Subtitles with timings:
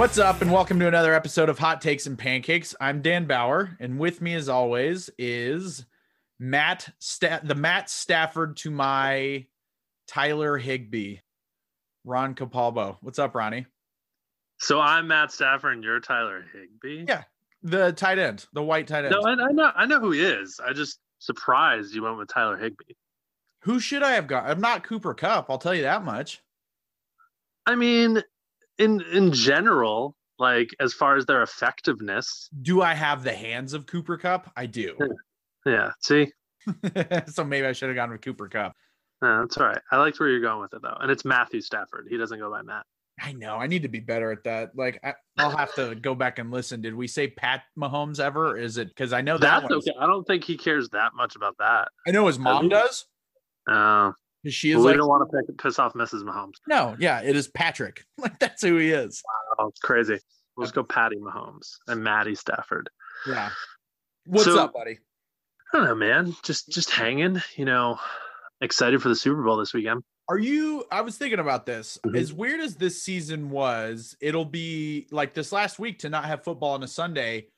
[0.00, 2.74] What's up, and welcome to another episode of Hot Takes and Pancakes.
[2.80, 5.84] I'm Dan Bauer, and with me, as always, is
[6.38, 9.44] Matt, Sta- the Matt Stafford to my
[10.08, 11.16] Tyler Higbee,
[12.06, 12.96] Ron Capalbo.
[13.02, 13.66] What's up, Ronnie?
[14.56, 17.04] So I'm Matt Stafford, and you're Tyler Higbee.
[17.06, 17.24] Yeah,
[17.62, 19.14] the tight end, the white tight end.
[19.20, 20.58] No, I, I know, I know who he is.
[20.66, 22.94] I just surprised you went with Tyler Higbee.
[23.64, 24.46] Who should I have got?
[24.46, 25.50] I'm not Cooper Kupp.
[25.50, 26.40] I'll tell you that much.
[27.66, 28.22] I mean,
[28.80, 33.86] in in general, like as far as their effectiveness, Do I have the hands of
[33.86, 34.50] Cooper Kupp?
[34.56, 34.96] I do.
[35.66, 35.90] yeah.
[36.00, 36.32] See,
[37.26, 38.72] so maybe I should have gone with Cooper Kupp.
[39.22, 39.80] Yeah, that's all right.
[39.92, 42.06] I liked where you're going with it though, and it's Matthew Stafford.
[42.10, 42.84] He doesn't go by Matt.
[43.22, 43.56] I know.
[43.56, 44.70] I need to be better at that.
[44.74, 46.80] Like, I, I'll have to go back and listen.
[46.80, 48.56] Did we say Pat Mahomes ever?
[48.56, 49.72] Is it because I know that That's one?
[49.74, 49.92] okay.
[50.00, 51.88] I don't think he cares that much about that.
[52.08, 53.04] I know his mom does.
[53.70, 54.14] Uh, 'cause
[54.48, 56.22] She is we like, don't want to pick, piss off Mrs.
[56.22, 56.54] Mahomes.
[56.66, 58.04] no, yeah, it is Patrick.
[58.18, 59.22] Like that's who he is.
[59.58, 60.18] Oh, it's crazy.
[60.56, 62.88] Let's go Patty Mahomes and Maddie Stafford.
[63.26, 63.50] Yeah.
[64.26, 64.98] What's So- up, buddy?
[65.72, 66.34] I don't know, man.
[66.42, 67.40] Just just hanging.
[67.56, 67.98] You know,
[68.60, 70.02] excited for the Super Bowl this weekend.
[70.28, 70.84] Are you?
[70.90, 71.98] I was thinking about this.
[72.04, 72.16] Mhm.
[72.18, 76.42] As weird as this season was, it'll be like this last week to not have
[76.44, 77.48] football on a Sunday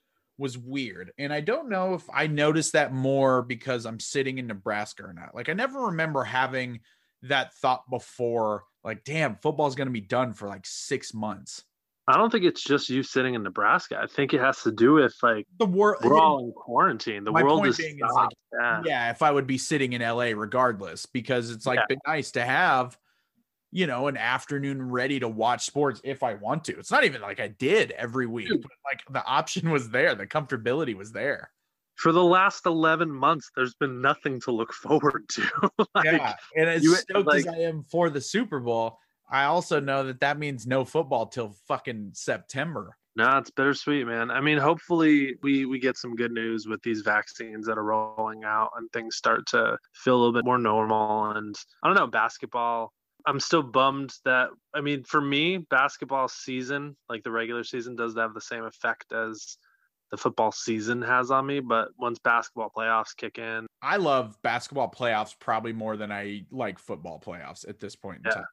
[0.42, 1.12] was weird.
[1.16, 5.14] And I don't know if I noticed that more because I'm sitting in Nebraska or
[5.14, 5.34] not.
[5.34, 6.80] Like, I never remember having
[7.22, 11.62] that thought before, like, damn, football's going to be done for like six months.
[12.08, 13.96] I don't think it's just you sitting in Nebraska.
[14.02, 17.22] I think it has to do with like The world, we're all in quarantine.
[17.22, 18.34] The world point is being is, stopped.
[18.52, 18.82] yeah.
[18.84, 21.86] yeah, if I would be sitting in LA regardless, because it's like Yeah.
[21.88, 22.98] been nice to have,
[23.72, 26.78] you know, an afternoon ready to watch sports if I want to.
[26.78, 30.26] It's not even like I did every week, but like the option was there, the
[30.26, 31.50] comfortability was there.
[31.96, 35.70] For the last eleven months, there's been nothing to look forward to.
[35.94, 38.98] like, yeah, and as you- stoked as I am for the Super Bowl,
[39.30, 42.96] I also know that that means no football till fucking September.
[43.14, 44.30] No, it's bittersweet, man.
[44.30, 48.44] I mean, hopefully we we get some good news with these vaccines that are rolling
[48.44, 51.30] out and things start to feel a little bit more normal.
[51.30, 52.92] And I don't know, basketball.
[53.26, 58.18] I'm still bummed that I mean, for me, basketball season, like the regular season, doesn't
[58.20, 59.58] have the same effect as
[60.10, 61.60] the football season has on me.
[61.60, 66.78] But once basketball playoffs kick in, I love basketball playoffs probably more than I like
[66.78, 68.34] football playoffs at this point in Yeah.
[68.34, 68.44] time.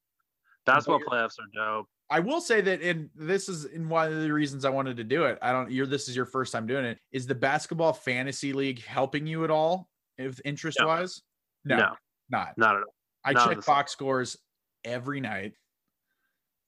[0.66, 1.88] basketball playoffs are dope.
[2.12, 5.04] I will say that, and this is in one of the reasons I wanted to
[5.04, 5.38] do it.
[5.44, 5.70] I don't.
[5.72, 7.00] You're this is your first time doing it.
[7.12, 10.88] Is the basketball fantasy league helping you at all, if interest No.
[10.88, 11.22] wise?
[11.66, 11.96] No, No.
[12.30, 12.58] not.
[12.58, 12.96] Not at all.
[13.24, 14.38] I not check box scores
[14.84, 15.54] every night.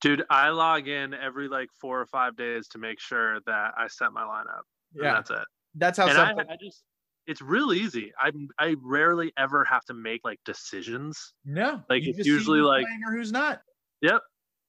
[0.02, 3.88] Dude, I log in every like four or five days to make sure that I
[3.88, 4.64] set my lineup.
[4.96, 5.46] and Yeah, that's it.
[5.76, 6.08] that's how.
[6.08, 6.84] and I, Something, I just
[7.28, 8.12] it's real easy.
[8.20, 11.34] I I rarely ever have to make like decisions.
[11.46, 13.62] no, like, it's usually like- or who's not.
[14.02, 14.22] Yep,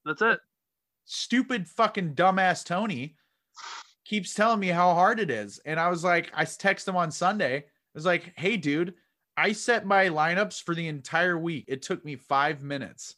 [0.05, 0.39] that's it.
[1.05, 3.15] Stupid fucking dumbass Tony
[4.05, 7.09] keeps telling me how hard it is, and I was like, I text him on
[7.09, 7.57] Sunday.
[7.57, 7.63] I
[7.95, 8.93] was like, Hey, dude,
[9.35, 11.65] I set my lineups for the entire week.
[11.67, 13.15] It took me five minutes.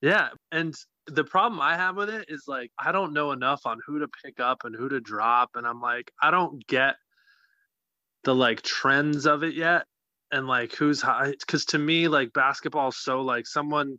[0.00, 0.74] Yeah, and
[1.06, 4.08] the problem I have with it is like I don't know enough on who to
[4.24, 6.96] pick up and who to drop, and I'm like I don't get
[8.24, 9.86] the like trends of it yet,
[10.32, 11.30] and like who's high.
[11.30, 13.98] Because to me, like basketball is so like someone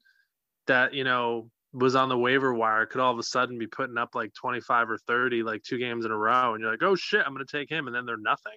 [0.68, 3.98] that you know was on the waiver wire could all of a sudden be putting
[3.98, 6.96] up like 25 or 30 like two games in a row and you're like oh
[6.96, 8.54] shit i'm gonna take him and then they're nothing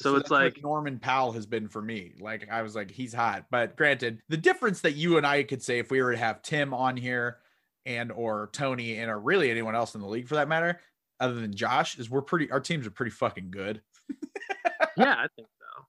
[0.00, 2.12] so, that's it's like Norman Powell has been for me.
[2.20, 3.46] Like I was like, he's hot.
[3.50, 6.42] But granted, the difference that you and I could say if we were to have
[6.42, 7.38] Tim on here
[7.84, 10.80] and or Tony and or really anyone else in the league for that matter,
[11.20, 13.82] other than Josh, is we're pretty our teams are pretty fucking good.
[14.96, 15.84] yeah i think so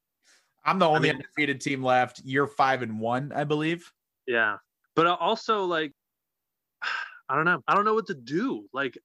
[0.65, 2.21] I'm the only mean- undefeated team left.
[2.23, 3.91] You're five and one, I believe.
[4.27, 4.57] Yeah,
[4.95, 5.93] but uh, also like
[7.29, 7.61] I don't know.
[7.67, 8.67] I don't know what to do.
[8.73, 8.97] Like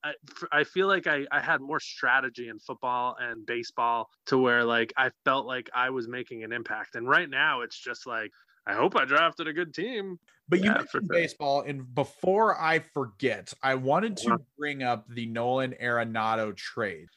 [0.51, 4.93] I feel like I I had more strategy in football and baseball to where like
[4.97, 6.95] I felt like I was making an impact.
[6.97, 8.31] And right now it's just like
[8.67, 10.19] I hope I drafted a good team.
[10.49, 11.17] But you Yeah, mentioned sure.
[11.17, 17.09] baseball, and before I forget, I wanted to bring up the Nolan Arenado trade.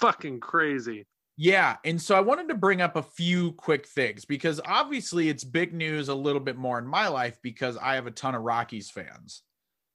[0.00, 1.06] Fucking crazy.
[1.36, 1.76] Yeah.
[1.84, 5.72] And so I wanted to bring up a few quick things because obviously it's big
[5.72, 8.90] news a little bit more in my life because I have a ton of Rockies
[8.90, 9.42] fans.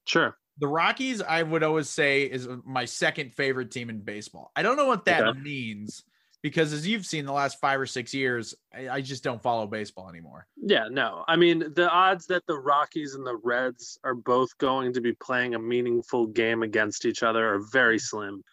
[0.05, 0.37] Sure.
[0.59, 4.51] The Rockies, I would always say, is uh, my second favorite team in baseball.
[4.55, 5.39] I don't know what that Okay.
[5.39, 6.03] means
[6.47, 9.67] because, as you've seen the last five or six years, I, I just don't follow
[9.67, 10.47] baseball anymore.
[10.55, 11.25] Yeah, no.
[11.27, 15.11] I mean, the odds that the Rockies and the Reds are both going to be
[15.11, 18.43] playing a meaningful game against each other are very slim.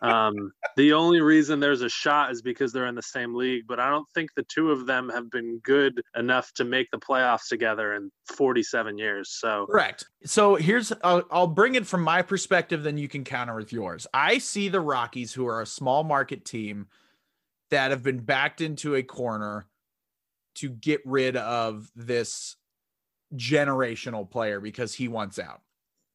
[0.00, 3.78] Um, the only reason there's a shot is because they're in the same league, but
[3.78, 7.48] I don't think the two of them have been good enough to make the playoffs
[7.48, 9.30] together in 47 years.
[9.30, 10.06] So correct.
[10.24, 14.06] So here's I'll, I'll bring it from my perspective, then you can counter with yours.
[14.14, 16.86] I see the Rockies, who are a small market team
[17.72, 19.66] that have been backed into a corner
[20.56, 22.56] to get rid of this
[23.34, 25.62] generational player because he wants out.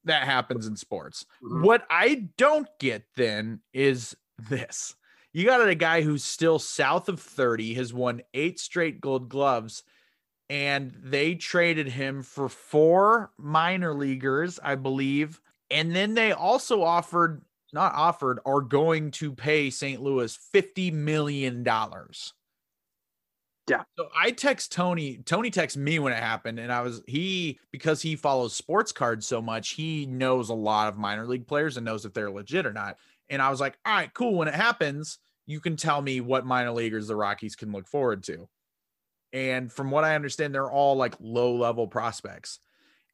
[0.03, 1.25] That happens in sports.
[1.43, 1.63] Mm-hmm.
[1.63, 4.95] What I don't get then is this.
[5.33, 9.81] You got a guy who's still south of 30, has won eight straight gold gloves,
[10.51, 15.41] and they traded him for four minor leaguers, I believe.
[15.71, 17.41] And then they also offered,
[17.73, 20.01] not offered, are going to pay St.
[20.01, 21.65] Louis $50 million.
[23.69, 23.83] Yeah.
[23.97, 25.17] So I text Tony.
[25.25, 29.27] Tony texted me when it happened, and I was he because he follows sports cards
[29.27, 29.71] so much.
[29.71, 32.95] He knows a lot of minor league players and knows if they're legit or not.
[33.29, 34.35] And I was like, all right, cool.
[34.35, 38.23] When it happens, you can tell me what minor leaguers the Rockies can look forward
[38.23, 38.47] to.
[39.33, 42.59] And from what I understand, they're all like low level prospects.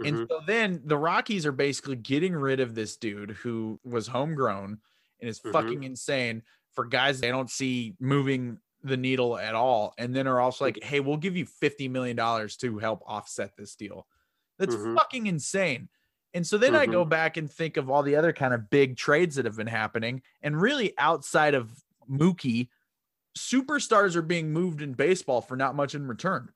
[0.04, 0.18] Mm-hmm.
[0.18, 4.80] And so then the Rockies are basically getting rid of this dude who was homegrown
[5.20, 5.52] and is mm-hmm.
[5.52, 10.42] fucking insane for guys they don't see moving the needle at all and then are
[10.42, 14.06] also like hey we'll give you 50 million dollars to help offset this deal
[14.60, 14.96] that's mm-hmm.
[14.96, 15.88] fucking insane
[16.34, 17.10] and so then i go mm-hmm.
[17.10, 20.22] back and think of all the other kind of big trades that have been happening
[20.42, 21.72] and really outside of
[22.12, 22.68] mookie
[23.38, 26.50] superstars are being moved in baseball for not much in return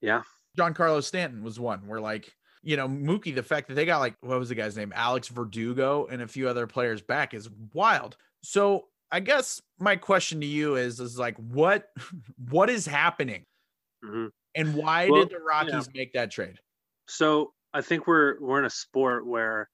[0.00, 0.22] yeah
[0.56, 2.32] Giancarlo stanton was one where like
[2.64, 5.28] you know mookie the fact that they got like what was the guy's name alex
[5.28, 10.46] verdugo and a few other players back is wild so I guess my question to
[10.46, 11.86] you is is like what
[12.50, 13.44] what is happening?
[14.04, 14.26] Mm-hmm.
[14.56, 16.00] And why well, did the Rockies yeah.
[16.00, 16.58] make that trade?
[17.08, 19.68] So I think we're we're in a sport where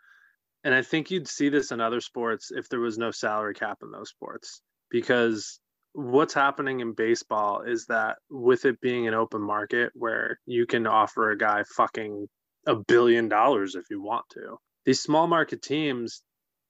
[0.62, 3.78] and I think you'd see this in other sports if there was no salary cap
[3.82, 4.60] in those sports.
[4.90, 5.58] Because
[5.94, 10.86] what's happening in baseball is that with it being an open market where you can
[10.86, 12.26] offer a guy fucking
[12.66, 14.56] a billion dollars if you want to.
[14.84, 16.22] These small market teams,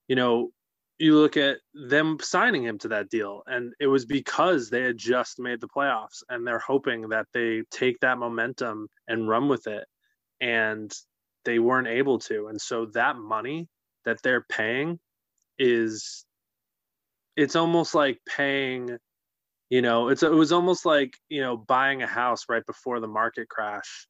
[0.09, 0.51] you know,
[1.01, 4.99] you look at them signing him to that deal and it was because they had
[4.99, 9.67] just made the playoffs and they're hoping that they take that momentum and run with
[9.67, 9.87] it
[10.43, 10.93] and
[11.47, 13.67] they weren't able to and so that money
[14.05, 14.99] that they're paying
[15.59, 16.27] is
[17.35, 18.99] it's almost like paying
[19.71, 23.09] you know it's it was almost like you know buying a house right before the
[23.09, 24.07] market crash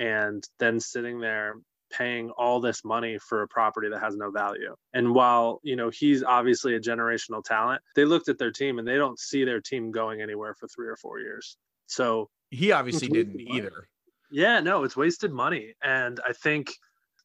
[0.00, 1.54] and then sitting there
[1.92, 4.74] paying all this money for a property that has no value.
[4.94, 8.88] And while, you know, he's obviously a generational talent, they looked at their team and
[8.88, 11.56] they don't see their team going anywhere for 3 or 4 years.
[11.86, 13.88] So, he obviously didn't either.
[14.30, 15.74] Yeah, no, it's wasted money.
[15.82, 16.72] And I think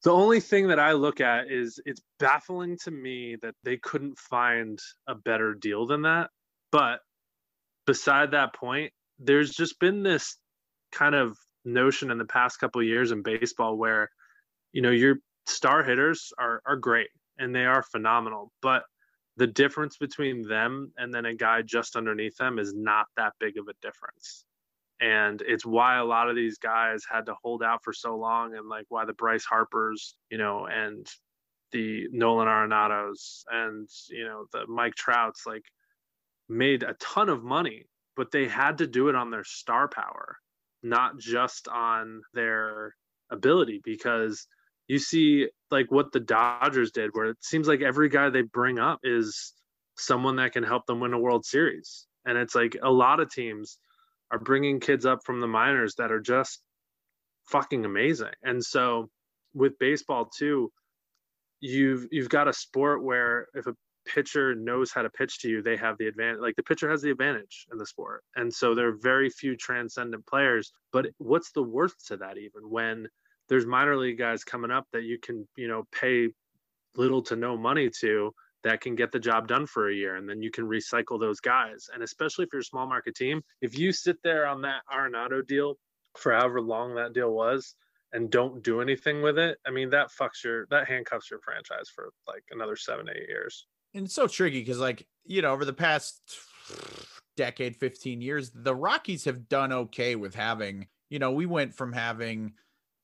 [0.04, 4.18] the only thing that I look at is it's baffling to me that they couldn't
[4.18, 6.32] find a better deal than that.
[6.72, 7.00] But
[7.86, 10.38] beside that point, there's just been this
[10.92, 14.10] kind of notion in the past couple years in baseball where
[14.72, 15.18] you know your
[15.48, 18.84] star hitters are are great and they are phenomenal but
[19.38, 23.58] the difference between them and then a guy just underneath them is not that big
[23.58, 24.46] of a difference.
[25.02, 28.56] And it's why a lot of these guys had to hold out for so long
[28.56, 31.06] and like why the Bryce Harpers you know and
[31.74, 35.66] the Nolan Arenados and you know the Mike Trouts like
[36.48, 40.38] made a ton of money but they had to do it on their star power
[40.86, 42.96] not just on their
[43.32, 44.48] ability because
[44.88, 48.80] you see like what the Dodgers did, where it seems like every guy they bring
[48.80, 49.54] up is
[49.98, 52.06] someone that can help them win a World Series.
[52.26, 53.78] And it's like a lot of teams
[54.32, 56.62] are bringing kids up from the minors that are just
[57.50, 58.34] fucking amazing.
[58.44, 59.10] And so
[59.54, 60.72] with baseball too,
[61.62, 63.76] you've you've got a sport where if a
[64.06, 66.40] pitcher knows how to pitch to you, they have the advantage.
[66.40, 68.24] Like the pitcher has the advantage in the sport.
[68.36, 70.72] And so there are very few transcendent players.
[70.92, 73.08] But what's the worth to that even when
[73.50, 76.30] there's minor league guys coming up that you can you know pay
[76.96, 78.34] little to no money to
[78.64, 81.40] that can get the job done for a year and then you can recycle those
[81.40, 84.82] guys and especially if you're a small market team if you sit there on that
[84.92, 85.76] arenado deal
[86.18, 87.76] for however long that deal was
[88.14, 91.90] and don't do anything with it i mean that fucks your that handcuffs your franchise
[91.94, 95.66] for like another seven eight years and it's so tricky because like you know over
[95.66, 96.22] the past
[97.36, 101.92] decade 15 years the rockies have done okay with having you know we went from
[101.92, 102.54] having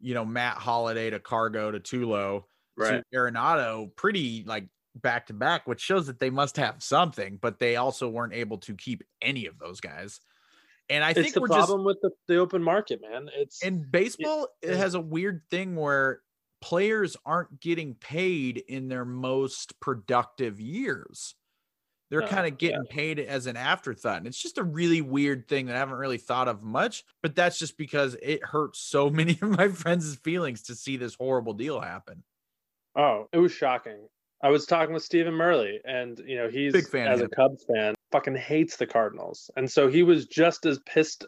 [0.02, 2.44] you know, Matt Holliday to Cargo to Tulo
[2.76, 3.04] right.
[3.12, 7.60] to Arenado pretty like back to back, which shows that they must have something, but
[7.60, 10.20] they also weren't able to keep any of those guys.
[10.90, 13.30] And I it's think the we're problem just, with the, the open market, man.
[13.34, 16.20] It's in baseball, it, it has a weird thing where
[16.62, 21.36] players aren't getting paid in their most productive years.
[22.10, 24.18] They're kind of getting paid as an afterthought.
[24.18, 27.36] And it's just a really weird thing that I haven't really thought of much, but
[27.36, 31.54] that's just because it hurts so many of my friends' feelings to see this horrible
[31.54, 32.24] deal happen.
[32.98, 34.08] Oh, it was shocking.
[34.44, 37.30] I was talking with Stephen Murley, and you know he's Big fan as a.
[37.30, 41.26] Cubs fan, fucking hates the Cardinals, and so he was just as pissed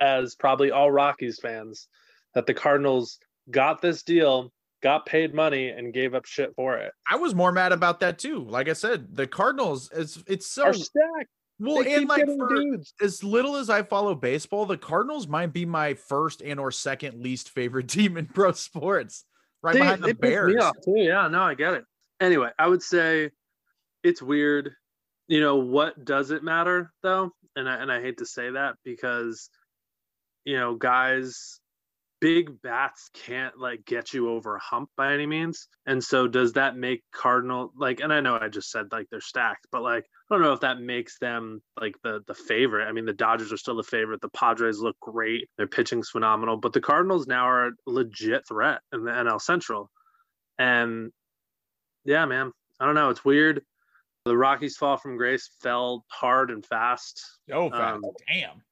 [0.00, 1.88] as probably all Rockies fans
[2.34, 3.18] that the Cardinals
[3.50, 4.52] got this deal,
[4.86, 6.92] got paid money, and gave up shit for it.
[7.10, 8.44] I was more mad about that too.
[8.44, 11.28] Like I said, the Cardinals, it's it's so Are stacked.
[11.58, 12.94] well, They and like for dudes.
[13.00, 17.20] as little as I follow baseball, the Cardinals might be my first and or second
[17.20, 19.24] least favorite team in pro sports,
[19.60, 20.54] right they, behind the Bears.
[20.84, 20.92] Too.
[20.94, 21.84] Yeah, no, I get it.
[22.20, 23.32] Anyway, I would say
[24.04, 24.70] it's weird.
[25.26, 27.32] You know what does it matter though?
[27.56, 29.50] And I and I hate to say that because
[30.44, 31.58] you know guys
[32.26, 35.68] big bats can't like get you over a hump by any means.
[35.86, 39.20] And so does that make Cardinal like and I know I just said like they're
[39.20, 42.88] stacked, but like I don't know if that makes them like the the favorite.
[42.88, 44.20] I mean the Dodgers are still the favorite.
[44.20, 45.48] The Padres look great.
[45.56, 49.88] Their pitching's phenomenal, but the Cardinals now are a legit threat in the NL Central.
[50.58, 51.12] And
[52.04, 53.62] yeah, man, I don't know, it's weird.
[54.24, 57.24] The Rockies fall from grace fell hard and fast.
[57.52, 57.70] Oh.
[57.70, 58.62] Um, damn.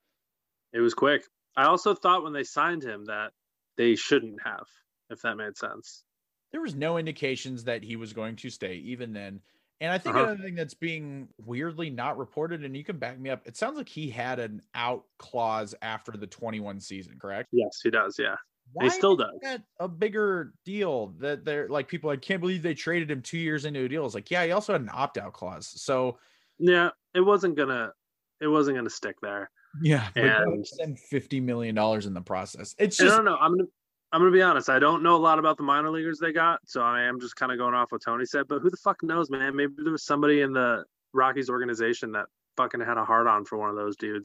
[0.72, 1.22] It was quick.
[1.56, 3.30] I also thought when they signed him that
[3.76, 4.66] they shouldn't have,
[5.10, 6.04] if that made sense.
[6.52, 9.40] There was no indications that he was going to stay even then.
[9.80, 10.26] And I think Uh-huh.
[10.26, 13.76] another thing that's being weirdly not reported, and you can back me up, it sounds
[13.76, 17.48] like he had an out clause after the 21 season, correct?
[17.52, 18.16] Yes, he does.
[18.18, 18.36] Yeah.
[18.72, 19.36] Why he still does.
[19.42, 23.36] that a bigger deal that they're like people I can't believe they traded him two
[23.38, 24.06] years into a deal.
[24.06, 25.66] It's like, yeah, he also had an opt-out clause.
[25.80, 26.18] So
[26.58, 27.92] Yeah, it wasn't gonna
[28.40, 29.50] it wasn't gonna stick there.
[29.82, 32.74] Yeah, And- spend 50 million dollars in the process.
[32.78, 33.36] It's And I just don't know.
[33.36, 33.68] I'm gonna
[34.12, 34.68] I'm gonna be honest.
[34.68, 37.34] I don't know a lot about the minor leaguers they got, so I am just
[37.34, 38.46] kind of going off what Tony said.
[38.48, 39.56] But who the fuck knows, man?
[39.56, 42.26] Maybe there was somebody in the Rockies organization that
[42.56, 44.24] fucking had a hard on for one of those dudes.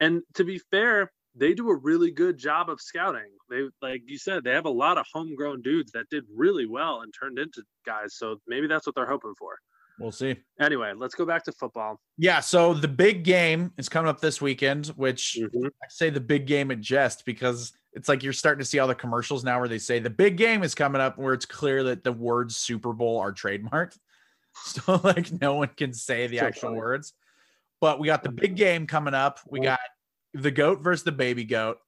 [0.00, 3.30] And to be fair, they do a really good job of scouting.
[3.50, 7.02] They like you said, they have a lot of homegrown dudes that did really well
[7.02, 8.14] and turned into guys.
[8.16, 9.58] So maybe that's what they're hoping for.
[10.02, 10.36] We'll see.
[10.60, 12.00] Anyway, let's go back to football.
[12.18, 15.66] Yeah, so the big game is coming up this weekend, which Mhm.
[15.82, 18.88] I say the big game at jest because it's like you're starting to see all
[18.88, 21.84] the commercials now where they say the big game is coming up, where it's clear
[21.84, 23.98] that the words Super Bowl are trademarked.
[24.54, 26.76] So like no one can say the So actual funny.
[26.78, 27.14] words.
[27.80, 29.40] But we got the big game coming up.
[29.48, 29.80] We got
[30.34, 31.78] the goat versus the baby goat.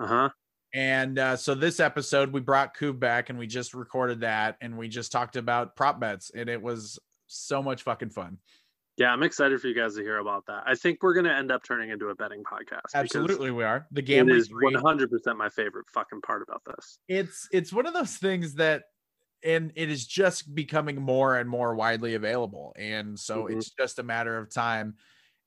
[0.00, 0.28] Uh huh.
[0.74, 4.76] And uh, so this episode, we brought Coob back and we just recorded that and
[4.76, 6.98] we just talked about prop bets and it was
[7.30, 8.38] so much fucking fun.
[8.96, 10.64] Yeah, I'm excited for you guys to hear about that.
[10.66, 12.94] I think we're gonna end up turning into a betting podcast.
[12.94, 14.36] Absolutely, we are the gambling.
[14.36, 16.98] is 100% my favorite fucking part about this.
[17.08, 18.84] It's it's one of those things that,
[19.42, 23.56] and it is just becoming more and more widely available, and so Mhm.
[23.56, 24.96] it's just a matter of time.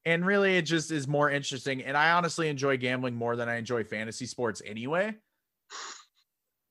[0.06, 1.84] And really, it just is more interesting.
[1.84, 5.16] And I honestly enjoy gambling more than I enjoy fantasy sports anyway.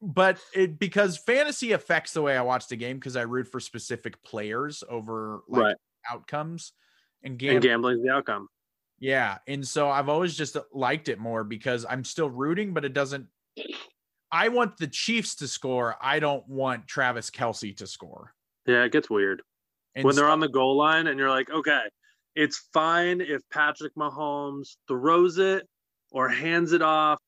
[0.05, 3.61] But it because fantasy affects the way I watch the game because I root for
[3.61, 5.77] specific players over like Right.
[6.11, 6.73] outcomes.
[7.23, 8.49] And And gambling, gambling's the outcome.
[8.99, 9.39] yeah.
[9.47, 12.93] And so I've always just uh, liked it more because I'm still rooting, but it
[12.95, 13.29] doesn't.
[14.33, 15.97] I want the Chiefs to score.
[16.01, 18.35] I don't want Travis Kelce to score.
[18.67, 19.43] Yeah, it gets weird.
[19.95, 21.83] And when they're on the goal line and you're like, okay,
[22.35, 25.69] it's fine if Patrick Mahomes throws it
[26.11, 27.19] or hands it off,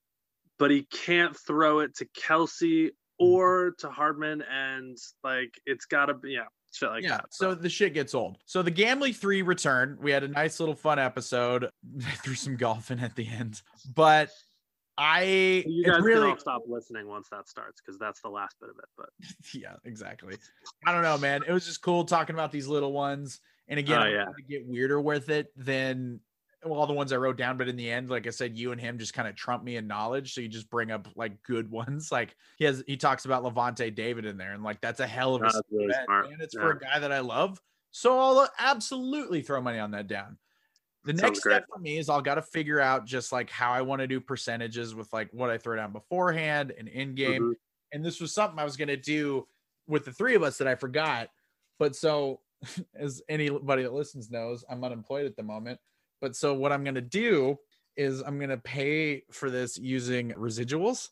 [0.65, 2.91] but he can't throw it to Kelce
[3.21, 3.33] Mm-hmm.
[3.33, 4.43] or to Hardman.
[4.51, 7.27] And like, it's got to be, yeah, shit like yeah, that.
[7.31, 8.39] so the shit gets old.
[8.47, 9.97] So the Gambly 3 return.
[10.01, 11.69] We had a nice little fun episode.
[12.25, 13.63] threw some golf in at the end.
[13.95, 14.31] But
[14.99, 18.71] I you guys really can stop listening once that starts because that's the last bit
[18.71, 18.89] of it.
[18.97, 19.11] But
[19.55, 20.35] yeah, exactly.
[20.87, 21.43] I don't know, man.
[21.47, 23.39] It was just cool talking about these little ones.
[23.69, 24.25] And again, Oh, yeah.
[24.49, 26.19] get weirder with it than
[26.65, 27.57] well, all the ones I wrote down.
[27.57, 29.77] But in the end, like I said, you and him just kind of trump me
[29.77, 30.35] in knowledge.
[30.35, 32.11] So you just bring up like good ones.
[32.11, 35.35] Like he has, he talks about Lavonte David in there, and like that's a hell
[35.35, 37.61] of a really bet, and it's for a guy that I love.
[37.91, 40.39] So I'll uh, absolutely throw money on that down.
[41.05, 43.71] The Sounds next step for me is I'll got to figure out just like how
[43.73, 47.43] I want to do percentages with like what I throw down beforehand and in game
[47.43, 47.55] Mhm.
[47.93, 49.47] and this was something I was going to do
[49.87, 51.29] with the three of us that I forgot.
[51.79, 52.41] But so,
[52.95, 55.79] as anybody that listens knows, I'm unemployed at the moment.
[56.25, 57.59] But so, what I'm going to do
[57.99, 61.11] is I'm going to pay for this using residuals.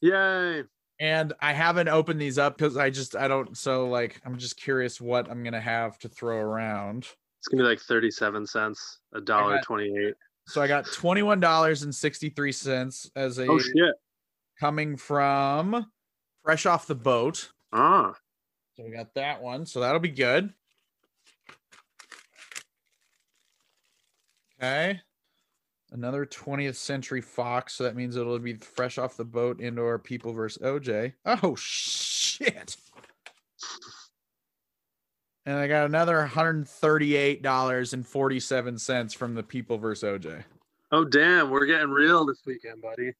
[0.00, 0.62] yay.
[0.98, 4.56] And I haven't opened these up because I just, I don't, so like, I'm just
[4.56, 7.00] curious what I'm going to have to throw around.
[7.40, 10.14] It's going to be like 37 cents, a dollar 28.
[10.46, 13.94] So I got $21.63 as a Oh, shit.
[14.58, 15.84] coming from
[16.44, 17.50] fresh off the boat.
[17.74, 18.14] Ah,
[18.78, 19.66] So we got that one.
[19.66, 20.54] So that'll be good.
[24.60, 25.00] Okay.
[25.92, 27.74] Another 20th Century Fox.
[27.74, 31.12] So that means it'll be fresh off the boat indoor people versus OJ.
[31.24, 32.76] Oh, shit.
[35.44, 40.42] And I got another $138.47 from the people versus OJ.
[40.92, 43.12] Oh damn, we're getting real this weekend, buddy.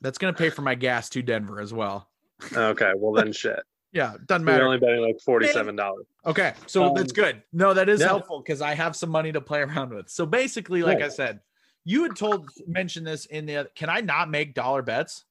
[0.00, 2.08] That's going to pay for my gas to Denver as well.
[2.52, 3.62] Okay, well then shit.
[3.94, 4.64] Yeah, doesn't We're matter.
[4.64, 6.04] only betting like forty-seven dollars.
[6.26, 7.42] Okay, so Um, that's good.
[7.52, 8.08] No, that is yeah.
[8.08, 10.10] helpful because I have some money to play around with.
[10.10, 11.40] So basically, like I said,
[11.84, 13.70] you had told mentioned this in the.
[13.76, 15.24] Can I not make dollar bets?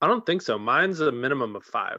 [0.00, 0.58] I don't think so.
[0.58, 1.98] Mine's a minimum of five.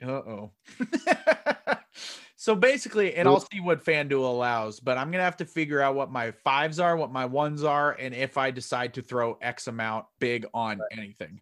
[0.00, 0.52] Uh oh.
[2.36, 5.96] so basically, and I'll see what FanDuel allows, but I'm gonna have to figure out
[5.96, 9.66] what my fives are, what my ones are, and if I decide to throw X
[9.66, 11.40] amount big on anything.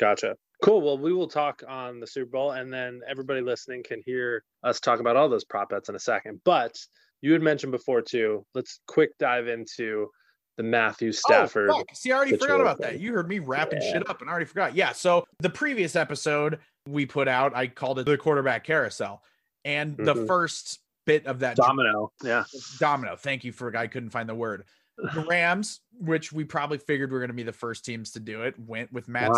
[0.00, 0.36] Gotcha.
[0.62, 0.80] Cool.
[0.80, 4.80] Well, we will talk on the Super Bowl, and then everybody listening can hear us
[4.80, 6.40] talk about all those prop bets in a second.
[6.44, 6.78] But
[7.20, 8.44] you had mentioned before too.
[8.54, 10.08] Let's quick dive into
[10.56, 11.70] the Matthew Stafford.
[11.72, 11.84] Oh.
[11.92, 13.00] See, I already forgot about that.
[13.00, 13.92] You heard me wrapping Yeah.
[13.92, 14.74] shit up and I already forgot.
[14.76, 14.92] Yeah.
[14.92, 19.22] So the previous episode we put out, I called it the quarterback carousel.
[19.64, 20.26] And the Mhm.
[20.28, 22.12] first bit of that Domino.
[22.22, 22.44] Yeah.
[22.78, 24.64] domino, thank you for I couldn't find the word.
[24.96, 28.42] The Rams, which we probably figured were going to be the first teams to do
[28.42, 29.32] it, went with Matt.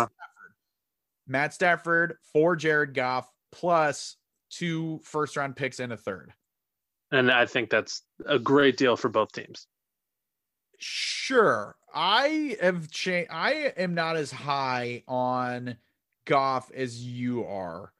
[1.27, 4.17] Matt Stafford for Jared Goff plus
[4.49, 6.33] two first round picks and a third.
[7.11, 9.67] And I think that's a great deal for both teams.
[10.79, 11.75] Sure.
[11.93, 13.29] I have changed.
[13.31, 15.77] I am not as high on
[16.25, 17.93] Goff as you are.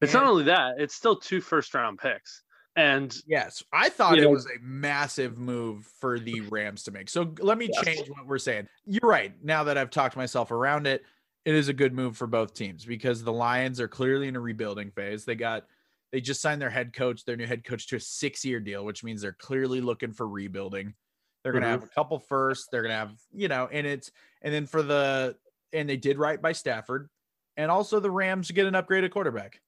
[0.00, 2.42] It's And- not only that, it's still two first round picks.
[2.76, 7.08] And Yes, I thought it know- was a massive move for the Rams to make.
[7.08, 7.84] So let me Yes.
[7.84, 8.68] change what we're saying.
[8.84, 9.34] You're right.
[9.42, 11.04] Now that I've talked myself around it,
[11.48, 14.40] it is a good move for both teams because the Lions are clearly in a
[14.40, 15.24] rebuilding phase.
[15.24, 15.64] They got
[16.12, 19.02] they just signed their head coach, their new head coach to a 6-year deal, which
[19.02, 20.92] means they're clearly looking for rebuilding.
[21.42, 21.88] They're going to have mm-hmm.
[21.88, 24.10] a couple firsts, they're going to have, you know, and it's
[24.42, 25.36] and then for the
[25.72, 27.08] and they did right by Stafford
[27.56, 29.62] and also the Rams get an upgraded quarterback.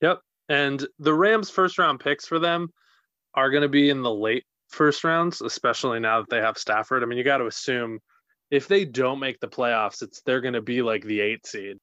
[0.00, 0.22] Yep.
[0.48, 2.70] And the Rams first round picks for them
[3.34, 7.02] are going to be in the late first rounds, especially now that they have Stafford.
[7.02, 8.00] I mean, you got to assume
[8.50, 11.76] if they don't make the playoffs, it's they're going to be like the 8 seed.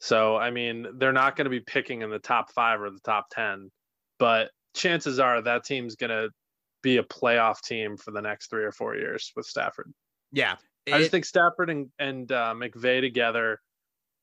[0.00, 3.00] So, I mean, they're not going to be picking in the top 5 or the
[3.04, 3.70] top 10,
[4.18, 6.30] but chances are that team's going to
[6.82, 9.92] be a playoff team for the next 3 or 4 years with Stafford.
[10.32, 10.56] Yeah.
[10.92, 13.60] I just think Stafford and and uh, McVay together,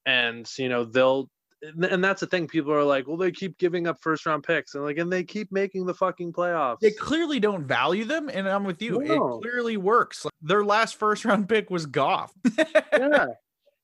[0.06, 1.30] and you know they'll,
[1.62, 2.48] and that's the thing.
[2.48, 5.24] People are like, well, they keep giving up first round picks, and like, and they
[5.24, 6.80] keep making the fucking playoffs.
[6.80, 9.02] they clearly don't value them, and I'm with you.
[9.04, 9.38] No.
[9.38, 10.26] It clearly works.
[10.26, 12.32] Like, their last first round pick was Goff.
[12.93, 13.28] yeah.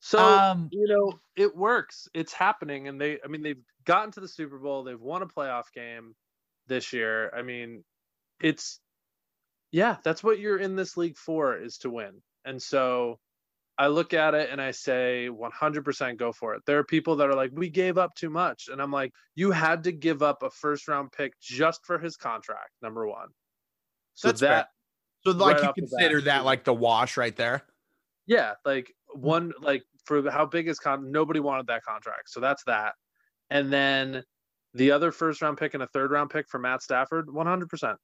[0.00, 2.08] So um, you know it works.
[2.14, 3.18] It's happening, and they.
[3.24, 4.84] I mean, they've gotten to the Super Bowl.
[4.84, 6.14] They've won a playoff game
[6.66, 7.32] this year.
[7.34, 7.84] I mean,
[8.40, 8.80] it's
[9.72, 9.96] yeah.
[10.04, 12.22] That's what you're in this league for is to win.
[12.44, 13.18] And so
[13.76, 16.62] I look at it and I say 100% go for it.
[16.64, 18.68] There are people that are like, we gave up too much.
[18.70, 22.16] And I'm like, you had to give up a first round pick just for his
[22.16, 23.28] contract, number one.
[24.14, 24.50] So That's fair.
[24.50, 24.68] that,
[25.26, 26.42] so like right you off the bat, consider that yeah.
[26.42, 27.62] like the wash right there.
[28.26, 29.20] yeah, like hmm.
[29.20, 32.30] one, like for how big is con, nobody wanted that contract.
[32.30, 32.94] So that's that.
[33.50, 34.22] And then
[34.74, 37.96] the other first round pick and a third round pick for Matt Stafford, 100%.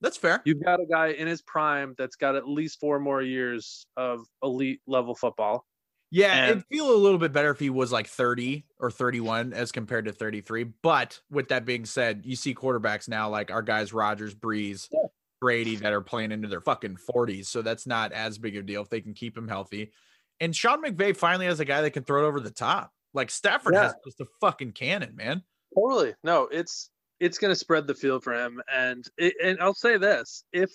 [0.00, 0.42] That's fair.
[0.44, 4.26] You've got a guy in his prime that's got at least four more years of
[4.42, 5.64] elite level football.
[6.10, 9.52] Yeah, And- it'd feel a little bit better if he was like 30 or 31
[9.52, 10.64] as compared to 33.
[10.64, 15.00] But with that being said, you see quarterbacks now like our guys Rodgers, Brees, Yeah.
[15.40, 17.46] Brady that are playing into their fucking 40s.
[17.46, 19.92] So that's not as big a deal if they can keep him healthy.
[20.40, 22.92] And Sean McVay finally has a guy that can throw it over the top.
[23.12, 23.84] Like Stafford Yeah.
[23.84, 25.42] has just a fucking cannon, man.
[25.74, 26.14] Totally.
[26.22, 29.96] No, it's it's going to spread the field for him and it, and I'll say
[29.96, 30.70] this, if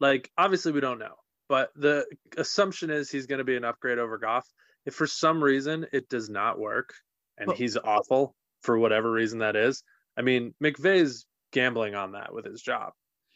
[0.00, 1.14] like obviously we don't know,
[1.48, 4.46] but the assumption is he's going to be an upgrade over Goff.
[4.86, 6.94] If for some reason it does not work
[7.36, 9.82] and Well- he's awful for whatever reason that is,
[10.16, 12.92] I mean, McVay's gambling on that with his job.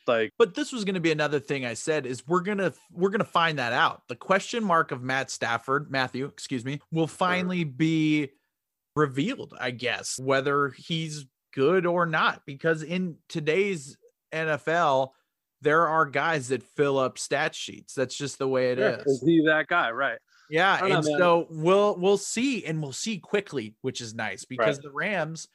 [0.06, 2.74] Like But this was going to be another thing I said is we're going to
[2.90, 4.02] we're going to find that out.
[4.08, 8.30] The question mark of Matt Stafford, Matthew, excuse me, will finally be
[8.96, 13.96] revealed, I guess, whether he's good or not because in today's
[14.32, 15.10] NFL
[15.62, 17.94] there are guys that fill up stat sheets.
[17.94, 18.96] That's just the way it is.
[18.98, 20.18] yeah, is he that guy, right?
[20.50, 24.44] Yeah, don't know, and so we'll we'll see, and we'll see quickly, which is nice
[24.44, 25.48] because the Rams,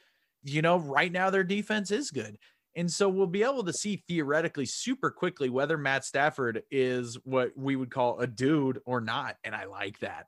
[0.43, 2.37] you know, right now their defense is good,
[2.75, 7.51] and so we'll be able to see theoretically super quickly whether Matt Stafford is what
[7.55, 10.25] we would call a dude or not, and I like that.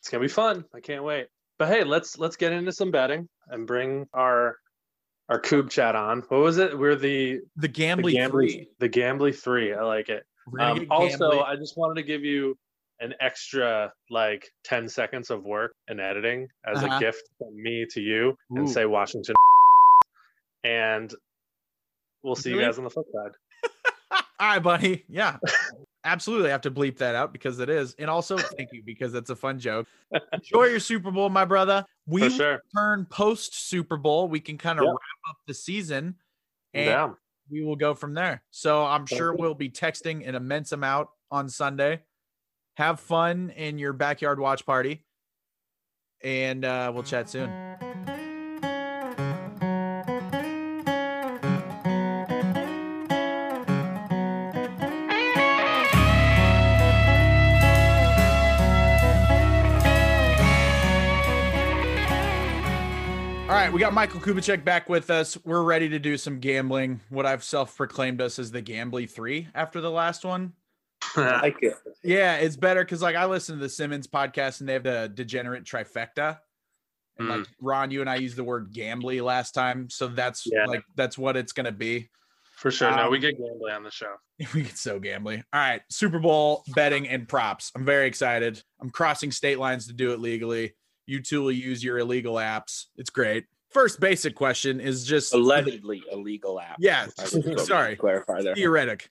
[0.00, 0.66] It's gonna be fun.
[0.74, 1.28] I can't wait.
[1.58, 4.56] But hey, let's let's get into some betting and bring our
[5.32, 6.20] our Coob chat on.
[6.28, 6.78] What was it?
[6.78, 8.68] We're the The the Gambly Gambly three.
[8.80, 9.72] The Gambly three.
[9.72, 10.24] I like it.
[10.60, 11.44] Um, also, Gambly.
[11.46, 12.54] I just wanted to give you
[13.00, 16.96] an extra like 10 seconds of work and editing as Uh-huh.
[16.96, 18.56] a gift from me to you Ooh.
[18.58, 19.34] and say Washington.
[20.64, 21.12] And
[22.22, 23.32] we'll see you guys on the flip side.
[24.42, 25.04] All right, buddy.
[25.08, 25.36] Yeah.
[26.04, 26.48] Absolutely.
[26.48, 27.94] I have to bleep that out because it is.
[27.96, 29.86] And also, thank you because that's a fun joke.
[30.32, 31.84] Enjoy your Super Bowl, my brother.
[32.06, 32.60] We sure.
[32.74, 34.26] return post Super Bowl.
[34.26, 34.90] We can kind of Yeah.
[34.90, 36.16] wrap up the season
[36.74, 37.16] and down.
[37.52, 38.42] we will go from there.
[38.50, 39.40] So I'm Sounds sure good.
[39.40, 42.02] we'll be texting an immense amount on Sunday.
[42.76, 45.04] Have fun in your backyard watch party.
[46.24, 47.71] And uh, we'll chat soon.
[63.72, 65.36] Right, we got Michael Kubicek back with us.
[65.44, 67.00] We're ready to do some gambling.
[67.08, 70.52] What I've self-proclaimed us as the Gambly Three after the last one.
[71.16, 71.74] I like it.
[72.04, 75.10] Yeah, it's better because like I listen to the Simmons podcast and they have the
[75.12, 76.38] degenerate trifecta.
[77.18, 79.90] And like Ron, you and I used the word gambly last time.
[79.90, 80.64] So that's Yeah.
[80.66, 82.08] like that's what it's gonna be.
[82.56, 82.90] For sure.
[82.94, 84.14] No, Um, we get gambling on the show.
[84.54, 85.42] We get so gambly.
[85.52, 87.70] All right, Super Bowl betting and props.
[87.74, 88.62] I'm very excited.
[88.80, 90.74] I'm crossing state lines to do it legally.
[91.06, 92.86] You two will use your illegal apps.
[92.96, 93.44] It's great.
[93.72, 96.76] First basic question is just Allegedly illegal app.
[96.78, 97.96] Yeah, I would go sorry.
[97.96, 98.54] Clarify there.
[98.54, 99.08] theoretic.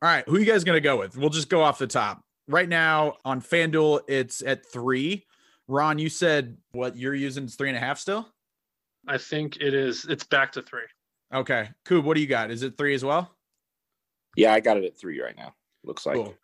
[0.00, 1.16] All right, who you guys gonna go with?
[1.16, 2.22] We'll just go off the top.
[2.48, 5.24] Right now on FanDuel, it's at three.
[5.68, 8.28] Ron, you said what you're using is three and a half still?
[9.06, 10.04] I think it is.
[10.04, 10.82] It's back to three.
[11.32, 11.68] Okay.
[11.84, 12.02] Cool.
[12.02, 12.50] What do you got?
[12.50, 13.34] Is it three as well?
[14.36, 15.54] Yeah, I got it at three right now.
[15.84, 16.16] Looks like.
[16.16, 16.34] Cool.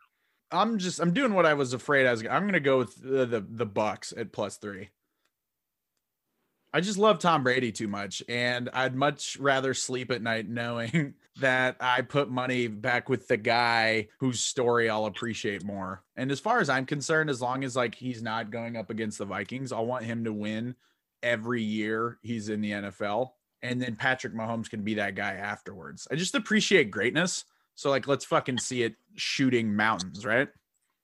[0.50, 2.22] I'm just I'm doing what I was afraid I was.
[2.22, 4.88] I'm gonna go with the the, the Bucks at plus three.
[6.72, 11.14] I just love Tom Brady too much, and I'd much rather sleep at night knowing
[11.40, 16.02] that I put money back with the guy whose story I'll appreciate more.
[16.16, 19.18] And as far as I'm concerned, as long as like he's not going up against
[19.18, 20.74] the Vikings, I want him to win
[21.22, 23.30] every year he's in the NFL,
[23.62, 26.06] and then Patrick Mahomes can be that guy afterwards.
[26.10, 27.44] I just appreciate greatness.
[27.76, 30.48] So like, let's fucking see it shooting mountains, right?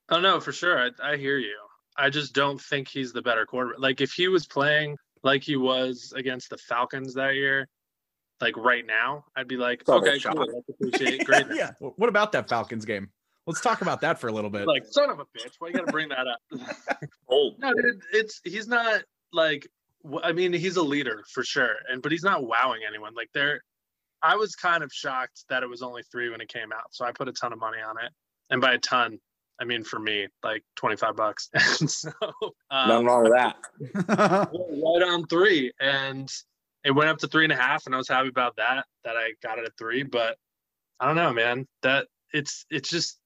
[0.09, 0.77] Oh no, for sure.
[0.77, 1.57] I, I hear you.
[1.97, 3.79] I just don't think he's the better quarterback.
[3.79, 7.67] Like if he was playing like he was against the Falcons that year,
[8.39, 10.45] like right now, I'd be like, Probably okay, cool.
[10.45, 11.57] Let's appreciate greatness.
[11.81, 11.89] yeah.
[11.97, 13.09] What about that Falcons game?
[13.47, 14.67] Let's talk about that for a little bit.
[14.67, 16.39] Like son of a bitch, why you gotta bring that up?
[17.27, 17.59] Old.
[17.59, 19.67] no, dude, it's he's not like.
[20.23, 23.15] I mean, he's a leader for sure, and but he's not wowing anyone.
[23.15, 23.61] Like there,
[24.21, 27.05] I was kind of shocked that it was only three when it came out, so
[27.05, 28.11] I put a ton of money on it,
[28.51, 29.19] and by a ton,
[29.59, 31.49] I mean for me, like twenty five bucks.
[31.79, 32.11] And so,
[32.71, 33.55] um, Nothing wrong with that.
[34.53, 35.71] right on three.
[35.79, 36.31] And
[36.83, 39.17] it went up to three and a half and i was happy about that that
[39.17, 40.03] i got it at three.
[40.03, 40.37] But
[40.99, 43.19] i don't know man that it's it's just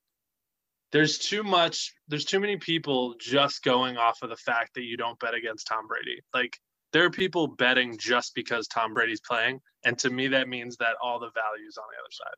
[0.92, 4.98] there's too much there's too many people just going off of the fact that you
[4.98, 6.22] don't bet against tom brady.
[6.34, 6.58] Like
[6.94, 9.60] there are people betting just because tom brady's playing.
[9.86, 12.36] And to me that means that all the values on the other side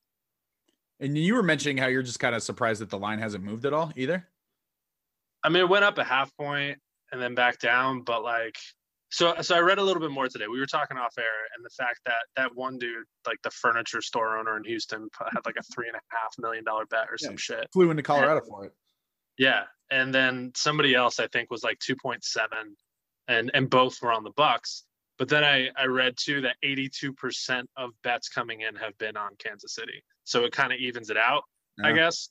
[1.01, 3.65] and you were mentioning how you're just kind of surprised that the line hasn't moved
[3.65, 4.27] at all either.
[5.43, 6.77] I mean, it went up a half point
[7.11, 8.57] and then back down, but like,
[9.09, 10.45] so so I read a little bit more today.
[10.49, 14.01] We were talking off air, and the fact that that one dude, like the furniture
[14.01, 17.17] store owner in Houston, had like a three and a half million dollar bet or
[17.17, 17.67] some shit.
[17.73, 18.73] Flew into Colorado for it.
[19.37, 22.77] Yeah, and then somebody else I think was like two point seven,
[23.27, 24.85] and and both were on the Bucks.
[25.21, 28.97] But then I I read too that eighty two percent of bets coming in have
[28.97, 31.43] been on Kansas City, so it kind of evens it out.
[31.83, 32.29] I guess.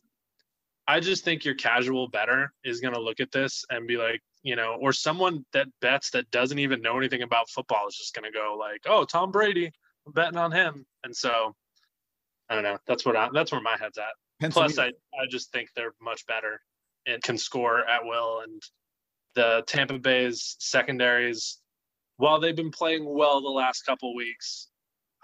[0.89, 4.21] I just think your casual better is going to look at this and be like,
[4.43, 8.13] you know, or someone that bets that doesn't even know anything about football is just
[8.13, 9.71] going to go like, "Oh, Tom Brady,
[10.05, 11.55] I'm betting on him." And so
[12.49, 12.79] I don't know.
[12.89, 14.51] That's what I, that's where my head's at.
[14.51, 16.61] Plus, I, I just think they're much better
[17.07, 18.41] and can score at will.
[18.41, 18.61] And
[19.37, 21.61] the Tampa Bay's secondaries,
[22.21, 24.69] while they've been playing well the last couple weeks,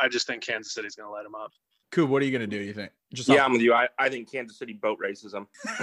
[0.00, 1.52] I just think Kansas City's going to light them up.
[1.92, 2.06] Cool.
[2.06, 2.56] What are you gonna do?
[2.56, 2.90] You think?
[3.14, 3.72] Just Yeah, off- I'm with you.
[3.72, 5.46] I, I think Kansas City boat races them.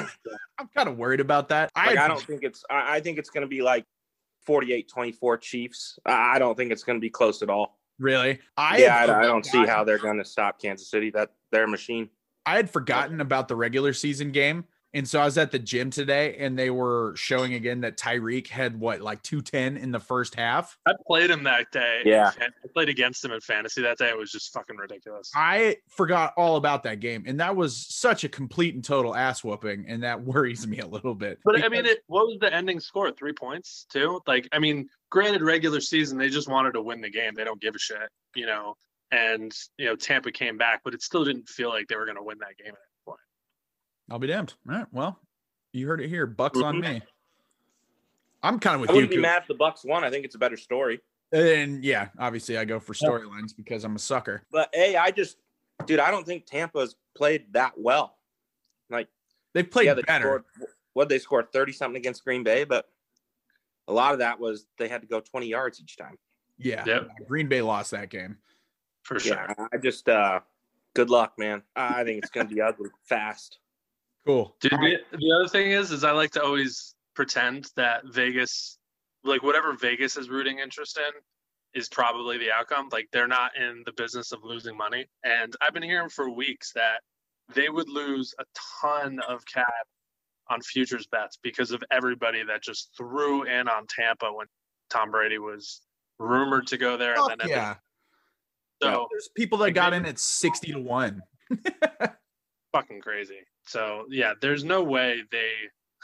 [0.59, 1.71] I'm kind of worried about that.
[1.75, 2.65] Like, I don't think it's.
[2.69, 3.85] I, I think it's going to be like
[4.47, 5.97] 48-24 Chiefs.
[6.05, 7.79] I, I don't think it's going to be close at all.
[7.99, 8.39] really.
[8.57, 11.09] I yeah, I, I don't see how they're going to stop Kansas City.
[11.11, 12.09] That their machine.
[12.45, 14.65] I had forgotten about the regular season game.
[14.93, 18.47] And so I was at the gym today and they were showing again that Tyreek
[18.47, 20.77] had what, like 210 in the first half.
[20.85, 22.01] I played him that day.
[22.05, 22.29] Yeah.
[22.31, 24.09] fan- I played against him in fantasy that day.
[24.09, 25.31] It was just fucking ridiculous.
[25.35, 27.23] I forgot all about that game.
[27.25, 29.85] And that was such a complete and total ass whooping.
[29.87, 31.39] And that worries me a little bit.
[31.43, 33.11] But I mean, it, what was the ending score?
[33.11, 34.21] Three points, too.
[34.27, 37.33] Like, I mean, granted, regular season they just wanted to win the game.
[37.35, 37.97] They don't give a shit,
[38.35, 38.75] you know.
[39.11, 42.17] and you know Tampa came back, but it still didn't feel like they were going
[42.17, 42.92] to win that game at that point.
[44.09, 44.53] I'll be damned.
[44.69, 44.87] All right.
[44.91, 45.19] Well,
[45.71, 46.25] you heard it here.
[46.25, 46.81] Bucks on Mhm.
[46.95, 47.01] me.
[48.43, 48.97] I'm kind of with I you.
[48.97, 50.03] wouldn't be mad if the Bucks won.
[50.03, 51.01] I think it's a better story.
[51.31, 54.43] And yeah, obviously I go for storylines because I'm a sucker.
[54.51, 55.37] But hey, I just,
[55.85, 58.17] dude, I don't think Tampa's played that well.
[58.89, 59.07] Like,
[59.53, 60.25] They've played yeah, they better.
[60.25, 60.43] scored.
[60.93, 62.87] What they scored thirty something against Green Bay, but
[63.87, 66.17] a lot of that was they had to go twenty yards each time.
[66.59, 66.83] yeah.
[66.85, 67.09] Yep.
[67.27, 68.37] Green Bay lost that game.
[69.03, 69.33] For sure.
[69.57, 70.41] Yeah, I just, uh
[70.93, 71.63] good luck, man.
[71.75, 73.57] I think it's gonna be ugly fast.
[74.25, 74.55] Cool.
[74.61, 78.77] Dude, the, the other thing is, is I like to always pretend that Vegas,
[79.23, 81.11] like whatever Vegas is rooting interest in,
[81.79, 82.89] is probably the outcome.
[82.91, 85.05] Like they're not in the business of losing money.
[85.23, 87.01] And I've been hearing for weeks that
[87.53, 88.45] they would lose a
[88.81, 89.65] ton of cap
[90.49, 94.47] on futures bets because of everybody that just threw in on Tampa when
[94.89, 95.81] Tom Brady was
[96.19, 97.15] rumored to go there.
[97.15, 97.75] Fuck and then yeah.
[98.81, 101.21] so There's people that got in at 60 to 1.
[102.73, 103.39] fucking crazy.
[103.65, 105.51] So yeah, there's no way they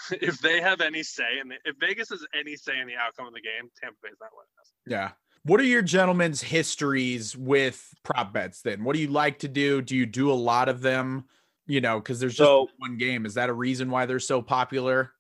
[0.22, 3.34] if they have any say and if Vegas has any say in the outcome of
[3.34, 4.72] the game, Tampa Bay's not winning this.
[4.88, 5.12] Yeah.
[5.43, 8.84] What are your gentlemen's histories with prop bets then?
[8.84, 9.82] What do you like to do?
[9.82, 11.26] Do you do a lot of them?
[11.65, 13.26] You know, because there's just So- one game.
[13.26, 15.13] Is that a reason why they're so popular?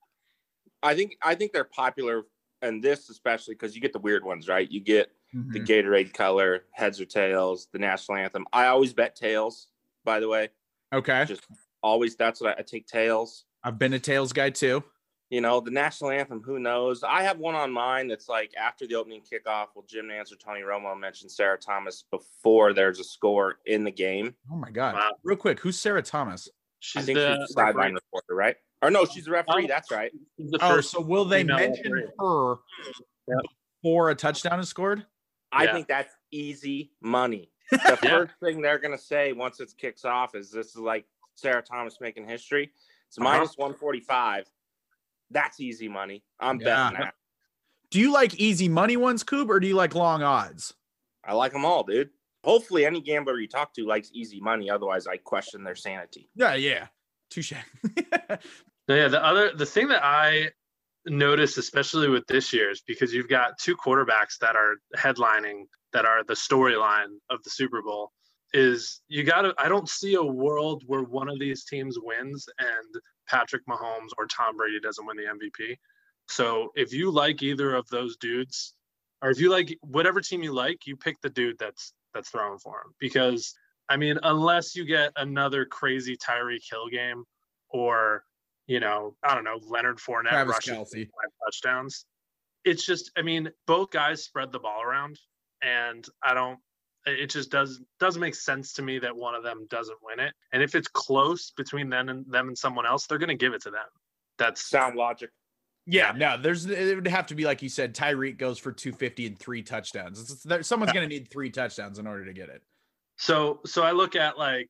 [0.81, 2.23] I think I think they're popular,
[2.61, 4.69] and this especially because you get the weird ones, right?
[4.69, 5.67] You get the Mhm.
[5.67, 8.45] Gatorade color, heads or tails, the national anthem.
[8.51, 9.67] I always bet tails,
[10.05, 10.49] by the way.
[10.93, 11.25] Okay.
[11.25, 11.43] Just
[11.83, 13.45] always that's what I, I take tails.
[13.63, 14.83] I've been a Tails guy too.
[15.29, 17.03] You know, the national anthem, who knows?
[17.03, 20.37] I have one on mine that's like after the opening kickoff, will Jim Nantz or
[20.37, 24.33] Tony Romo mention Sarah Thomas before there's a score in the game?
[24.51, 24.95] Oh my God.
[24.95, 25.11] Wow.
[25.23, 26.47] Real quick, who's Sarah Thomas?
[26.47, 28.55] I She's think the, she's the sideline reporter, right?
[28.81, 29.65] Or no, she's the referee.
[29.65, 29.67] Oh.
[29.67, 30.11] That's right.
[30.39, 32.09] the Oh, so will they mention referee.
[32.19, 32.55] her
[33.27, 33.37] Yep.
[33.83, 35.05] before a touchdown is scored?
[35.51, 35.73] I Yeah.
[35.73, 37.51] think that's easy money.
[37.71, 38.09] The Yeah.
[38.09, 41.05] first thing they're gonna say once it kicks off is this is like
[41.39, 42.71] Sarah Thomas making history.
[43.07, 43.23] It's Uh-huh.
[43.23, 44.45] minus 145.
[45.31, 46.23] That's easy money.
[46.39, 46.89] I'm Yeah.
[46.91, 47.15] betting that.
[47.91, 50.73] Do you like easy money ones, Coob, or do you like long odds?
[51.23, 52.11] I like them all, dude.
[52.43, 54.69] Hopefully, any gambler you talk to likes easy money.
[54.69, 56.29] Otherwise, I question their sanity.
[56.35, 56.87] Yeah, yeah.
[57.29, 57.53] Touche.
[58.87, 60.49] No, yeah, the other the thing that I
[61.05, 66.05] noticed, especially with this year, is because you've got two quarterbacks that are headlining that
[66.05, 68.11] are the storyline of the Super Bowl.
[68.53, 69.53] Is you got to?
[69.57, 74.25] I don't see a world where one of these teams wins and Patrick Mahomes or
[74.25, 75.77] Tom Brady doesn't win the MVP.
[76.27, 78.73] So if you like either of those dudes,
[79.21, 82.57] or if you like whatever team you like, you pick the dude that's that's throwing
[82.57, 82.93] for him.
[82.99, 83.53] Because
[83.89, 87.23] I mean, unless you get another crazy Tyreek Hill game,
[87.69, 88.23] or
[88.69, 91.05] you know, I don't know, Leonard Fournette Travis rushing Kelce.
[91.05, 92.05] five touchdowns.
[92.63, 95.17] It's just, I mean, both guys spread the ball around,
[95.63, 96.59] and I don't.
[97.05, 100.33] It just does doesn't make sense to me that one of them doesn't win it.
[100.51, 103.53] And if it's close between them and them and someone else, they're going to give
[103.53, 103.85] it to them.
[104.37, 105.29] That's Sound logic.
[105.85, 107.95] Yeah, no, there's it would have to be like you said.
[107.95, 110.19] Tyreek goes for 250 and three touchdowns.
[110.21, 112.61] It's, it's- there, someone's going to need three touchdowns in order to get it.
[113.17, 114.67] So so I look at like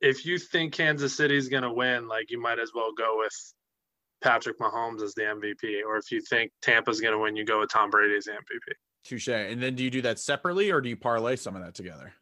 [0.00, 3.52] if you think Kansas City's gonna win, like you might as well go with
[4.22, 5.82] Patrick Mahomes as the MVP.
[5.86, 8.74] Or if you think Tampa's gonna win, you go with Tom Brady as the MVP.
[9.06, 9.28] Touche.
[9.28, 12.12] And then do you do that separately or do you parlay some of that together?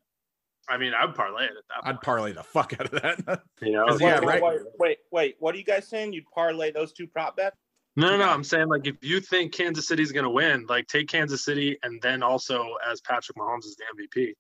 [0.69, 3.43] I mean, I'd parlay it at that I'd parlay the fuck out of that.
[3.61, 4.43] you know, 'Cause, Wait, yeah, wait, right.
[4.43, 5.37] Wait, wait, wait.
[5.39, 6.13] What are you guys saying?
[6.15, 7.57] You'd parlay those two prop bets?
[7.97, 8.25] no, no, no.
[8.29, 12.01] I'm saying like if you think Kansas City's gonna win, like take Kansas City and
[12.03, 14.33] then also as Patrick Mahomes is the MVP.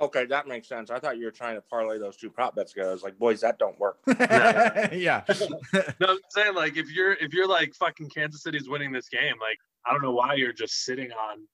[0.00, 0.90] Okay, that makes sense.
[0.90, 2.90] I thought you were trying to parlay those two prop bets together.
[2.90, 3.98] I was like, boys, that don't work.
[4.08, 5.22] yeah.
[6.00, 9.34] No, I'm saying like if you're if you're like fucking Kansas City's winning this game,
[9.40, 11.46] like I don't know why you're just sitting on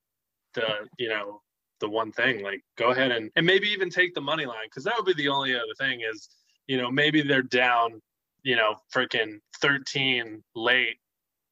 [0.53, 1.41] the you know
[1.79, 2.43] the one thing.
[2.43, 5.13] Like go ahead and and maybe even take the money line because that would be
[5.21, 6.29] the only other thing is
[6.67, 8.01] you know maybe they're down
[8.43, 10.97] you know freaking 13 late.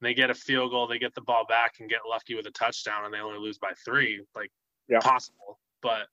[0.00, 2.46] And they get a field goal, they get the ball back and get lucky with
[2.46, 4.22] a touchdown, and they only lose by three.
[4.34, 4.50] Like
[4.88, 5.00] Yeah.
[5.00, 6.06] possible, but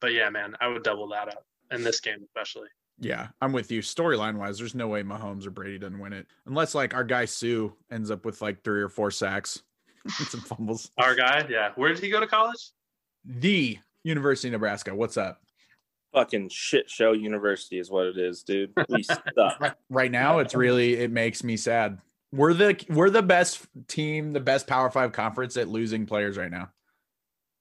[0.00, 2.68] but yeah, man, I would double that up in this game especially.
[3.00, 3.80] Yeah, I'm with you.
[3.80, 7.24] Storyline wise, there's no way Mahomes or Brady doesn't win it unless like our guy
[7.24, 9.64] Suh ends up with like three or four sacks and
[10.28, 10.90] some fumbles.
[10.98, 11.70] Our guy, yeah.
[11.76, 12.70] Where did he go to college?
[13.24, 14.94] The University of Nebraska.
[14.94, 15.40] What's up?
[16.12, 18.72] Fucking shit show university is what it is, dude.
[18.88, 19.02] We
[19.36, 19.76] suck.
[19.90, 21.98] Right now, it's really it makes me sad.
[22.32, 26.50] We're the we're the best team, the best Power Five conference at losing players right
[26.50, 26.70] now.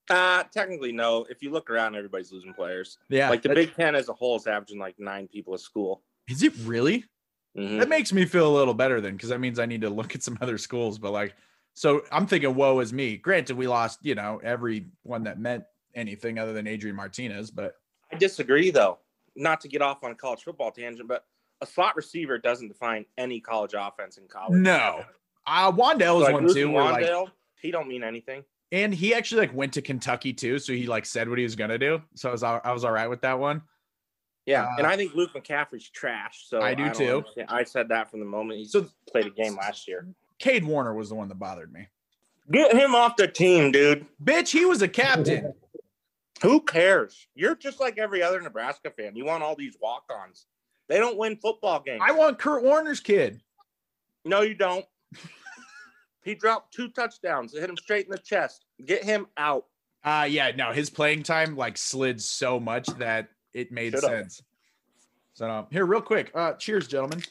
[0.10, 1.26] Uh, technically, no.
[1.30, 2.98] If you look around, everybody's losing players.
[3.10, 6.04] Yeah, like the Big Ten as a whole is averaging like nine people a school.
[6.28, 7.06] is it really?
[7.58, 7.80] Mhm.
[7.80, 10.14] That makes me feel a little better then, because that means I need to look
[10.16, 10.98] at some other schools.
[11.00, 11.36] But like,
[11.74, 13.18] so I'm thinking, woe is me.
[13.18, 15.64] Granted, we lost, you know, everyone that meant
[15.96, 17.76] anything other than Adrian Martinez, but
[18.12, 19.00] I I disagree though.
[19.36, 21.26] Not to get off on a college football tangent, but
[21.62, 24.60] a slot receiver doesn't define any college offense in college.
[24.60, 25.04] No.
[25.48, 26.70] Uh, Wan'Dale is like one too.
[26.72, 27.30] Where like,
[27.62, 28.44] he don't mean anything.
[28.72, 31.56] and he actually like went to Kentucky too, so he like said what he was
[31.56, 32.02] gonna do.
[32.16, 33.62] So I was I was all right with that one.
[34.46, 36.46] Yeah, Uh, and I think Luke McCaffrey's trash.
[36.48, 37.18] So I do don't too.
[37.18, 37.48] understand.
[37.50, 40.06] I said that from the moment he So- played a game last year.
[40.40, 41.88] Cade Warner was the one that bothered me.
[42.52, 44.06] Get him off the team, dude.
[44.24, 45.54] Bitch, he was a captain.
[46.42, 47.28] Who cares?
[47.36, 49.16] You're just like every other Nebraska fan.
[49.16, 50.46] You want all these walk-ons.
[50.90, 52.02] They don't win football games.
[52.04, 53.42] I want Kurt Warner's kid.
[54.26, 54.86] No, you don't.
[56.24, 57.54] he dropped two touchdowns.
[57.54, 58.66] It hit him straight in the chest.
[58.86, 59.66] Get him out.
[60.04, 64.42] Uh yeah, no, his playing time like slid so much that it made sense.
[65.34, 66.30] So um, here, real quick.
[66.36, 67.24] Uh cheers, gentlemen.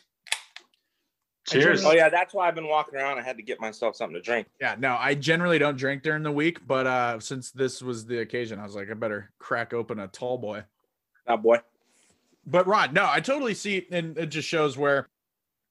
[1.46, 1.84] Cheers.
[1.84, 3.18] Oh yeah, that's why I've been walking around.
[3.18, 4.46] I had to get myself something to drink.
[4.60, 8.20] Yeah, no, I generally don't drink during the week, but uh since this was the
[8.20, 10.64] occasion, I was like, I better crack open a tall boy.
[11.26, 11.60] Now, boy.
[12.46, 15.08] But Rod, no, I totally see, and it just shows where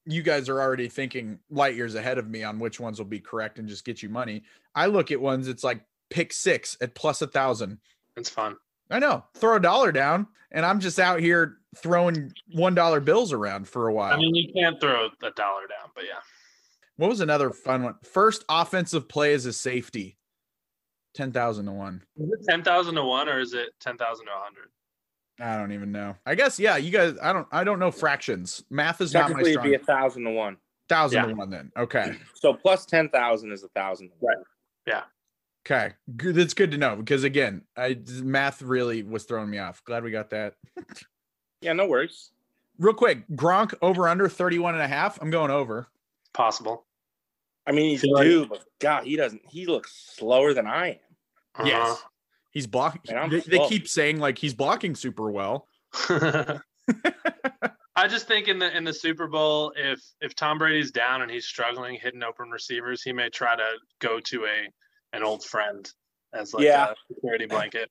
[0.04, 3.20] you guys are already thinking light years ahead of me on which ones will be
[3.20, 4.42] correct and just get you money.
[4.74, 7.78] I look at ones it's like pick six at plus a thousand.
[8.16, 8.56] It's fun.
[8.90, 13.32] I know, throw a dollar down, and I'm just out here throwing one dollar bills
[13.32, 14.12] around for a while.
[14.12, 16.20] I mean, you can't throw a dollar down, but yeah.
[16.96, 17.94] what was another fun one?
[18.02, 20.16] First offensive play as a safety,
[21.14, 22.02] ten thousand to one.
[22.16, 24.68] Is it ten thousand to one or is it ten thousand to hundred?
[25.40, 26.14] I don't even know.
[26.26, 27.14] I guess yeah, you guys.
[27.22, 27.48] I don't.
[27.50, 28.62] I don't know fractions.
[28.70, 29.70] Math is not my Technically, it'd strong.
[29.70, 30.56] be a thousand to one.
[30.88, 31.26] Thousand Yeah.
[31.26, 31.72] to one then.
[31.76, 32.16] Okay.
[32.34, 34.10] So plus ten thousand is a thousand.
[34.20, 34.36] Right.
[34.86, 35.02] Yeah.
[35.64, 36.34] Okay, good.
[36.34, 39.82] That's good to know because again, I math really was throwing me off.
[39.84, 40.54] Glad we got that.
[41.62, 42.30] Yeah, no worries.
[42.78, 45.20] Real quick, Gronk over under 31 and a half.
[45.20, 45.86] I'm going over.
[46.32, 46.84] Possible.
[47.66, 49.42] I mean, he's Feel like- due, but God, he doesn't.
[49.48, 50.96] He looks slower than I am.
[51.54, 51.64] Uh-huh.
[51.66, 52.02] Yes.
[52.50, 53.16] He's blocking.
[53.30, 55.68] They, they keep saying like he's blocking super well.
[57.94, 61.30] I just think in the in the Super Bowl, if if Tom Brady's down and
[61.30, 63.68] he's struggling hitting open receivers, he may try to
[64.00, 64.68] go to a
[65.16, 65.90] an old friend
[66.34, 66.90] as like Yeah.
[66.92, 67.90] a security blanket.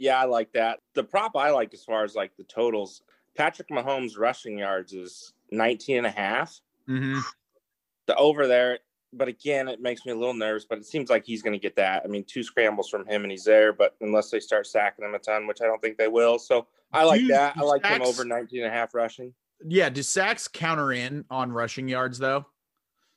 [0.00, 0.80] Yeah, I like that.
[0.94, 3.02] The prop I like as far as like the totals,
[3.36, 6.58] Patrick Mahomes rushing yards is 19 and a half.
[6.88, 7.20] Mhm.
[8.06, 8.78] The over there,
[9.12, 11.58] but again, it makes me a little nervous, but it seems like he's going to
[11.58, 12.02] get that.
[12.02, 15.14] I mean, two scrambles from him and he's there, but unless they start sacking him
[15.14, 16.38] a ton, which I don't think they will.
[16.38, 17.56] So I like Do- that.
[17.58, 19.34] I do like him over 19 and a half rushing.
[19.62, 19.90] Yeah.
[19.90, 22.46] Do sacks counter in on rushing yards though?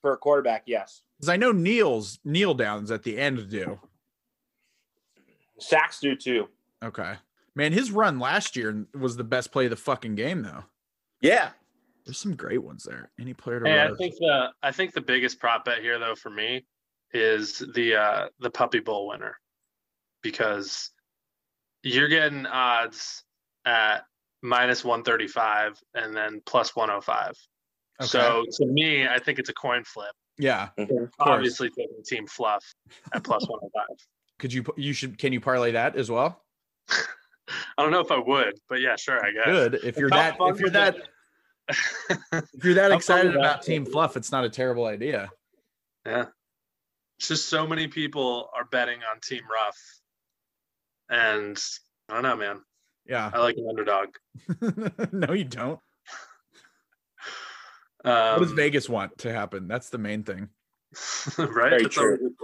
[0.01, 1.01] For a quarterback, yes.
[1.17, 3.79] Because I know Neil's kneel downs at the end do.
[5.59, 6.49] Sacks do too.
[6.83, 7.15] Okay.
[7.55, 10.65] Man, his run last year was the best play of the fucking game though.
[11.21, 11.49] Yeah.
[12.05, 13.11] There's some great ones there.
[13.19, 16.15] Any player to Hey, I think the I think the biggest prop bet here though
[16.15, 16.65] for me
[17.13, 19.37] is the uh the Puppy Bowl winner
[20.21, 20.89] because
[21.83, 23.23] you're getting odds
[23.65, 24.03] at
[24.41, 27.33] minus 135 and then plus 105.
[28.01, 28.07] Okay.
[28.07, 30.11] So to me, I think it's a coin flip.
[30.37, 30.69] yeah.
[30.77, 31.09] course.
[31.19, 32.65] Obviously, taking Team Fluff
[33.13, 33.97] at plus 105.
[34.39, 36.42] Could you you should can you parlay that as well?
[36.89, 39.45] I don't know if I would, but yeah, sure, I guess.
[39.45, 39.79] Good.
[39.83, 40.95] If you're that if you're that
[41.69, 45.29] if you're that excited about Team Fluff, it's not a terrible idea.
[46.05, 46.25] yeah.
[47.19, 49.77] It's just so many people are betting on Team Ruff.
[51.09, 51.57] And
[52.09, 52.61] I don't know, man.
[53.05, 53.31] Yeah.
[53.33, 54.09] I like an underdog.
[55.11, 55.79] no, you don't.
[58.03, 59.67] Um, what does Vegas want to happen?
[59.67, 60.49] That's the main thing.
[61.37, 61.69] right?
[61.69, 62.35] Very That's all true.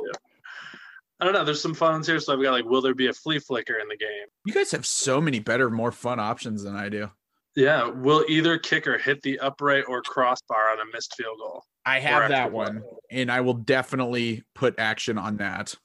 [1.19, 1.23] Do.
[1.23, 1.43] I don't know.
[1.45, 2.19] There's some fun ones here.
[2.19, 4.27] So I've got like, will there be a flea flicker in the game?
[4.45, 7.09] You guys have so many better, more fun options than I do.
[7.55, 7.87] Yeah.
[7.89, 11.63] Will either kicker hit the upright or crossbar on a missed field goal?
[11.85, 12.93] I have that one, point?
[13.11, 15.75] and I will definitely put action on that.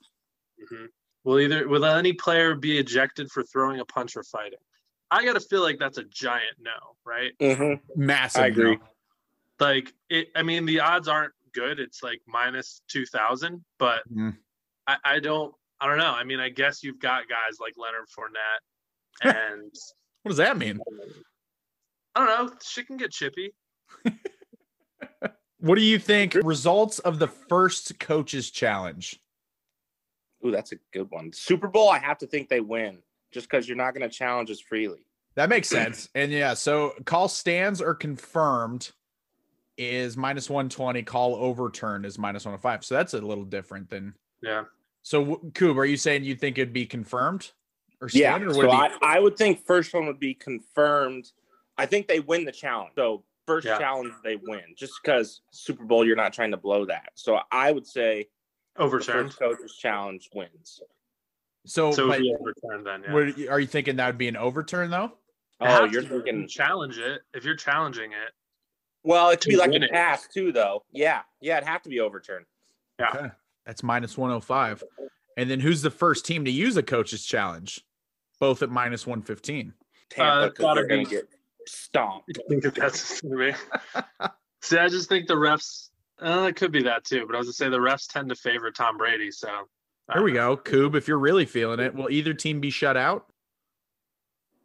[0.71, 0.89] Mhm.
[1.25, 4.59] Will either will any player be ejected for throwing a punch or fighting?
[5.11, 7.33] I gotta feel like that's a giant no, right?
[7.41, 7.81] Mm-hmm.
[8.05, 8.43] Massive.
[8.43, 8.77] I agree.
[8.77, 8.83] no.
[9.61, 10.29] Like it.
[10.37, 11.81] I mean, the odds aren't good.
[11.81, 14.37] It's like minus two thousand, but Mhm.
[14.87, 15.55] I, I don't.
[15.81, 16.13] I don't know.
[16.13, 19.73] I mean, I guess you've got guys like Leonard Fournette, and
[20.23, 20.81] What does that mean?
[22.15, 22.55] I don't know.
[22.63, 23.53] Shit can get chippy.
[25.65, 26.35] What do you think?
[26.45, 29.19] Results of the first coaches challenge.
[30.45, 31.33] Ooh, that's a good one.
[31.33, 32.99] Super Bowl, I have to think they win
[33.33, 35.07] just because you're not going to challenge us freely.
[35.37, 36.11] That makes sense.
[36.15, 38.91] And yeah, so call stands or confirmed
[39.79, 41.03] is minus 120.
[41.05, 42.85] Call overturn is minus 105.
[42.85, 44.13] So that's a little different than.
[44.45, 44.65] Yeah.
[45.03, 47.51] So, w- Coob, are you saying you think it'd be confirmed
[48.01, 48.37] or Yeah.
[48.37, 51.31] or would So it be- I, I would think first one would be confirmed.
[51.77, 52.93] I think they win the challenge.
[52.97, 53.79] So first Yeah.
[53.79, 57.11] challenge they win just because Super Bowl, you're not trying to blow that.
[57.15, 58.29] So I would say
[58.77, 59.29] the Overturned.
[59.35, 60.81] first coach's challenge wins.
[61.67, 63.03] So, So it but would be overturned then.
[63.03, 63.13] Yeah.
[63.13, 65.13] what- are you thinking that would be an overturn though?
[65.61, 66.49] Oh, you're to be if you thinking.
[66.49, 67.23] challenge it.
[67.33, 68.33] If you're challenging it,
[69.03, 69.93] Well, it could be like win a it.
[69.93, 70.85] pass too, though.
[70.93, 72.47] Yeah, yeah, it'd have to be overturned.
[72.99, 73.09] Yeah.
[73.15, 73.31] Okay.
[73.67, 74.83] That's minus 105.
[75.37, 77.81] And then who's the first team to use a coach's challenge?
[78.41, 79.73] Both at minus 115.
[80.11, 81.29] Tampa, Uh, because gotta they're going be- to get
[81.67, 82.31] stomped.
[82.39, 83.53] I think that's be.
[84.63, 85.91] See, I just think the refs.
[86.21, 88.35] Uh, it could be that too, but I was gonna say the refs tend to
[88.37, 89.31] favor Tom Brady.
[89.31, 89.49] So
[90.09, 90.57] I Here we know.
[90.57, 90.63] go.
[90.63, 93.27] Coob, if you're really feeling it, will either team be shut out?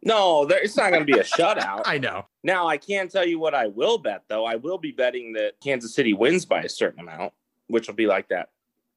[0.02, 1.82] No, there, it's not going to be a shutout.
[1.86, 2.24] I know.
[2.42, 4.46] Now, I can tell you what I will bet, though.
[4.46, 7.34] I will be betting that Kansas City wins by a certain amount,
[7.66, 8.48] which will be like that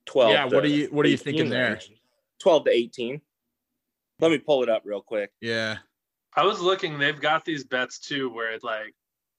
[0.06, 0.32] 12.
[0.32, 1.72] yeah, what are you what are you thinking there?
[1.72, 1.92] range.
[2.42, 3.22] 12 to 18.
[4.20, 5.32] Let me pull it up real quick.
[5.42, 5.78] Yeah.
[6.36, 6.98] I was looking.
[6.98, 8.94] They've got these bets too, where it's like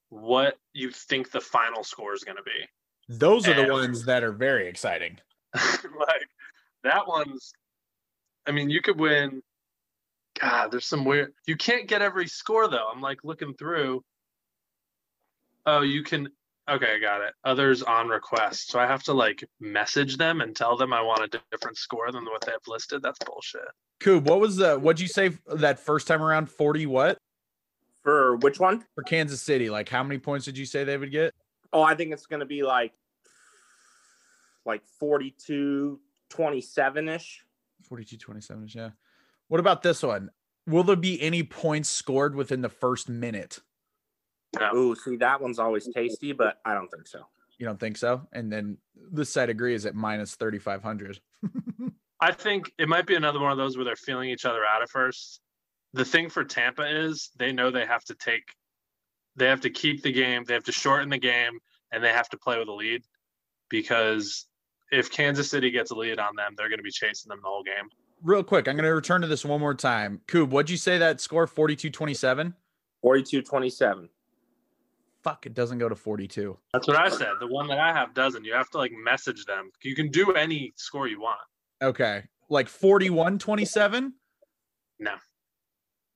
[0.09, 2.67] what you think the final score is gonna be.
[3.07, 5.19] Those are the ones that are very exciting.
[5.53, 6.27] like
[6.83, 7.53] that one's.
[8.47, 9.41] I mean, you could win.
[10.39, 11.33] God, there's some weird.
[11.45, 12.87] You can't get every score though.
[12.93, 14.03] I'm like looking through.
[15.65, 16.29] Oh, you can.
[16.67, 17.33] Okay, I got it.
[17.43, 18.71] Others on request.
[18.71, 22.11] So I have to like message them and tell them I want a different score
[22.11, 23.03] than what they've listed.
[23.03, 23.61] That's bullshit.
[23.99, 26.49] Coob, what was the what'd you say that first time around?
[26.49, 27.17] 40 what?
[28.01, 28.83] For which one?
[28.95, 29.69] For Kansas City.
[29.69, 31.33] Like how many points did you say they would get?
[31.71, 32.93] Oh, I think it's going to be like
[34.65, 35.99] like 42
[36.29, 37.45] 27 ish.
[37.83, 38.89] 42 27 ish, yeah.
[39.49, 40.31] What about this one?
[40.67, 43.59] Will there be any points scored within the first minute?
[44.59, 44.75] No.
[44.75, 47.25] Ooh, see, that one's always tasty, but I don't think so.
[47.57, 48.27] You don't think so?
[48.33, 48.77] And then
[49.11, 51.19] this side agrees at minus 3,500.
[52.21, 54.81] I think it might be another one of those where they're feeling each other out
[54.81, 55.41] at first.
[55.93, 58.43] The thing for Tampa is they know they have to take,
[59.35, 61.59] they have to keep the game, they have to shorten the game,
[61.91, 63.03] and they have to play with a lead
[63.69, 64.45] because
[64.91, 67.47] if Kansas City gets a lead on them, they're going to be chasing them the
[67.47, 67.89] whole game.
[68.21, 70.21] Real quick, I'm going to return to this one more time.
[70.27, 71.47] Coob, what'd you say that score?
[71.47, 72.53] 42 27?
[73.01, 74.09] 42 27.
[75.25, 76.55] Fuck, it doesn't go to 42.
[76.71, 77.29] That's what I said.
[77.39, 78.45] The one that I have doesn't.
[78.45, 79.71] You have to like message them.
[79.83, 81.39] You can do any score you want.
[81.81, 82.25] Okay.
[82.47, 84.13] Like 41 27?
[84.99, 85.15] No.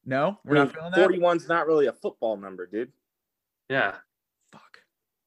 [0.05, 1.09] No, we're I not feeling that.
[1.09, 2.91] 41's not really a football number, dude.
[3.67, 3.95] Yeah.
[4.51, 4.77] Fuck.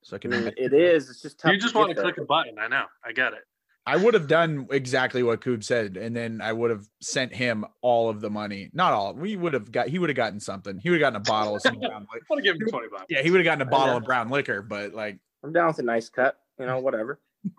[0.03, 0.31] So I I can.
[0.31, 1.11] mean, it is.
[1.11, 1.51] It's just tough.
[1.53, 2.13] You just to want to get there.
[2.13, 2.61] click a button.
[2.61, 2.85] I know.
[3.05, 3.43] I get it.
[3.85, 7.65] I would have done exactly what Coob said, and then I would have sent him
[7.81, 8.71] all of the money.
[8.73, 9.13] Not all.
[9.15, 9.89] We would have got.
[9.89, 10.79] He would have gotten something.
[10.79, 12.07] He would have gotten a bottle of some brown.
[12.13, 12.25] Liquor.
[12.25, 13.05] I want to give him 20 bucks.
[13.09, 14.63] Yeah, he would have gotten a bottle of brown liquor.
[14.63, 16.39] But like, I'm down with a nice cut.
[16.61, 17.19] You know, whatever.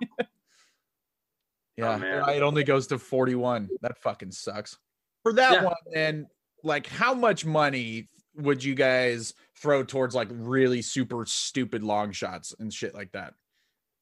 [1.78, 2.30] yeah, Oh, man.
[2.30, 3.70] it only goes to forty-one.
[3.82, 4.78] That fucking sucks.
[5.24, 5.64] For that Yeah.
[5.66, 6.28] one, then,
[6.64, 12.54] like, how much money would you guys throw towards like really super stupid long shots
[12.60, 13.34] and shit like that?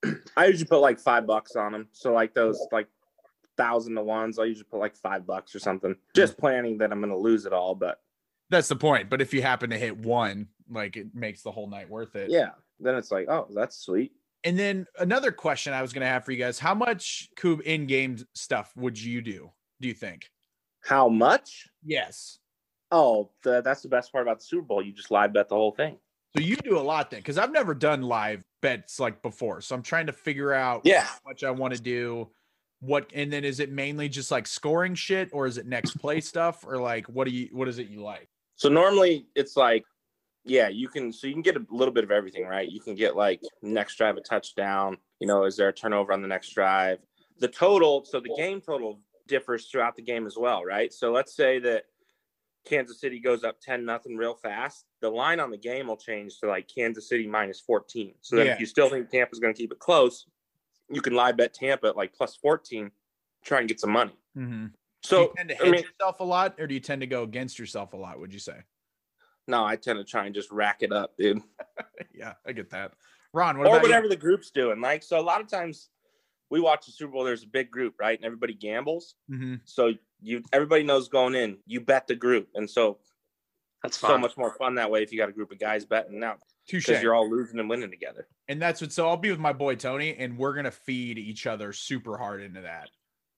[0.38, 1.88] I usually put like five bucks on them.
[1.92, 2.88] So like those like
[3.58, 5.96] thousand to ones, I usually put like five bucks or something.
[6.16, 8.00] Just planning that I'm gonna lose it all, but
[8.50, 9.10] That's the point.
[9.10, 12.30] But if you happen to hit one, like, it makes the whole night worth it.
[12.30, 14.14] yeah, then it's like, oh, that's sweet.
[14.44, 17.62] And then another question I was going to have for you guys: How much Coob
[17.62, 19.52] in-game stuff would you do?
[19.80, 20.30] Do you think?
[20.84, 21.68] How much?
[21.84, 22.40] Yes.
[22.92, 24.82] Oh, the, that's the best part about the Super Bowl.
[24.82, 25.98] You just live bet the whole thing.
[26.36, 29.62] So you do a lot then, because I've never done live bets like before.
[29.62, 31.04] So I'm trying to figure out Yeah.
[31.04, 32.30] how much I want to do.
[32.80, 36.20] What and then is it mainly just like scoring shit, or is it next play
[36.32, 38.28] stuff, or like what do you what is it you like?
[38.56, 39.84] So normally it's like,
[40.46, 41.12] yeah, you can.
[41.14, 42.68] So you can get a little bit of everything, right?
[42.68, 44.98] You can get like next drive a touchdown.
[45.20, 47.00] You know, is there a turnover on the next drive?
[47.40, 48.04] The total.
[48.06, 50.92] So the game total differs throughout the game as well, right?
[50.92, 51.84] So let's say that
[52.66, 54.86] Kansas City goes up ten nothing real fast.
[55.02, 58.14] The line on the game will change to like Kansas City minus fourteen.
[58.22, 58.54] So then Yeah.
[58.54, 60.28] if you still think Tampa's going to keep it close,
[60.90, 62.92] you can live bet Tampa at like plus fourteen,
[63.44, 64.16] try and get some money.
[64.38, 64.66] Mm-hmm.
[64.68, 64.72] do
[65.04, 67.08] So you tend to I hedge mean- yourself a lot, or do you tend to
[67.08, 68.20] go against yourself a lot?
[68.20, 68.58] Would you say?
[69.48, 71.42] no, I tend to try and just rack it up, dude.
[72.14, 72.94] yeah, I get that.
[73.34, 73.90] Ron, what or about you?
[73.90, 74.80] whatever the group's doing.
[74.80, 75.90] Like, so a lot of times
[76.50, 78.18] we watch the Super Bowl, there's a big group, right?
[78.18, 79.16] And everybody gambles.
[79.30, 79.60] Mhm.
[79.66, 82.50] So you everybody knows going in, you bet the group.
[82.56, 83.00] And so
[83.84, 86.20] That's so much more fun that way if you got a group of guys betting
[86.20, 86.36] now
[86.68, 86.86] Touche.
[86.86, 88.28] because you're all losing and winning together.
[88.48, 88.92] And that's what.
[88.92, 92.42] So I'll be with my boy Tony, and we're gonna feed each other super hard
[92.42, 92.90] into that.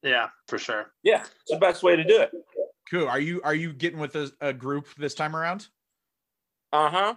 [0.02, 0.92] Yeah, for sure.
[1.04, 2.32] Yeah, it's the best way to do it.
[2.90, 3.08] Cool.
[3.08, 5.68] Are you are you getting with a, a group this time around?
[6.74, 7.16] Uh huh.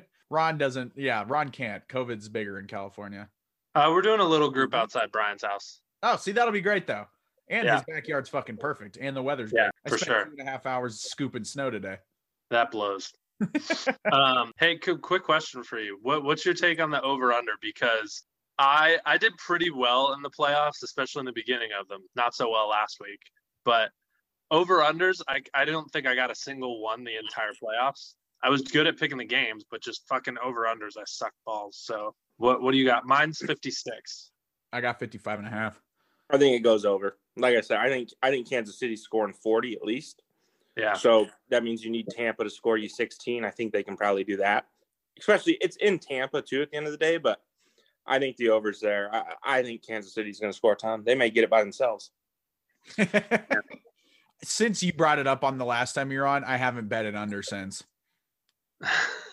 [0.30, 0.92] Ron doesn't.
[0.96, 1.86] Yeah, Ron can't.
[1.88, 3.28] COVID's bigger in California.
[3.74, 5.80] Uh, we're doing a little group outside Brian's house.
[6.02, 7.06] Oh, see, that'll be great though.
[7.50, 7.76] And Yeah.
[7.76, 9.72] his backyard's fucking perfect, and the weather's Yeah, great.
[9.86, 10.24] I for spent sure.
[10.26, 11.98] two and a half hours scooping snow today.
[12.50, 13.12] That blows.
[14.12, 15.98] um, hey, qu- quick question for you.
[16.02, 17.52] What, what's your take on the over under?
[17.62, 18.24] Because
[18.58, 22.00] I I did pretty well in the playoffs, especially in the beginning of them.
[22.16, 23.20] Not so well last week.
[23.64, 23.90] but
[24.50, 28.14] over unders, I I don't think I got a single one the entire playoffs.
[28.42, 31.76] I was good at picking the games, but just fucking over unders, I suck balls.
[31.82, 33.04] So what what do you got?
[33.06, 34.30] Mine's 56.
[34.72, 35.80] I got 55 and a half.
[36.30, 37.16] I think it goes over.
[37.36, 40.22] Like I said, I think I think Kansas City scoring 40 at least.
[40.76, 40.94] Yeah.
[40.94, 43.44] So that means you need Tampa to score you 16.
[43.44, 44.66] I think they can probably do that.
[45.18, 47.42] Especially it's in Tampa too at the end of the day, but
[48.06, 49.12] I think the over's there.
[49.12, 51.02] I, I think Kansas City's going to score a ton.
[51.04, 52.10] They may get it by themselves.
[54.42, 57.16] since you brought it up on the last time you're on, I haven't bet it
[57.16, 57.84] under since.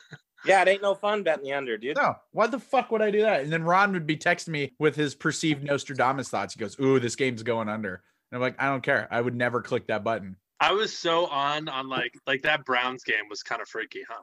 [0.45, 1.97] Yeah, it ain't no fun betting the under, dude.
[1.97, 3.41] No, why the fuck would I do that?
[3.41, 6.53] And then Ron would be texting me with his perceived Nostradamus thoughts.
[6.53, 9.07] He goes, "Ooh, this game's going under," and I'm like, "I don't care.
[9.11, 13.03] I would never click that button." I was so on on like like that Browns
[13.03, 14.21] game was kind of freaky, huh?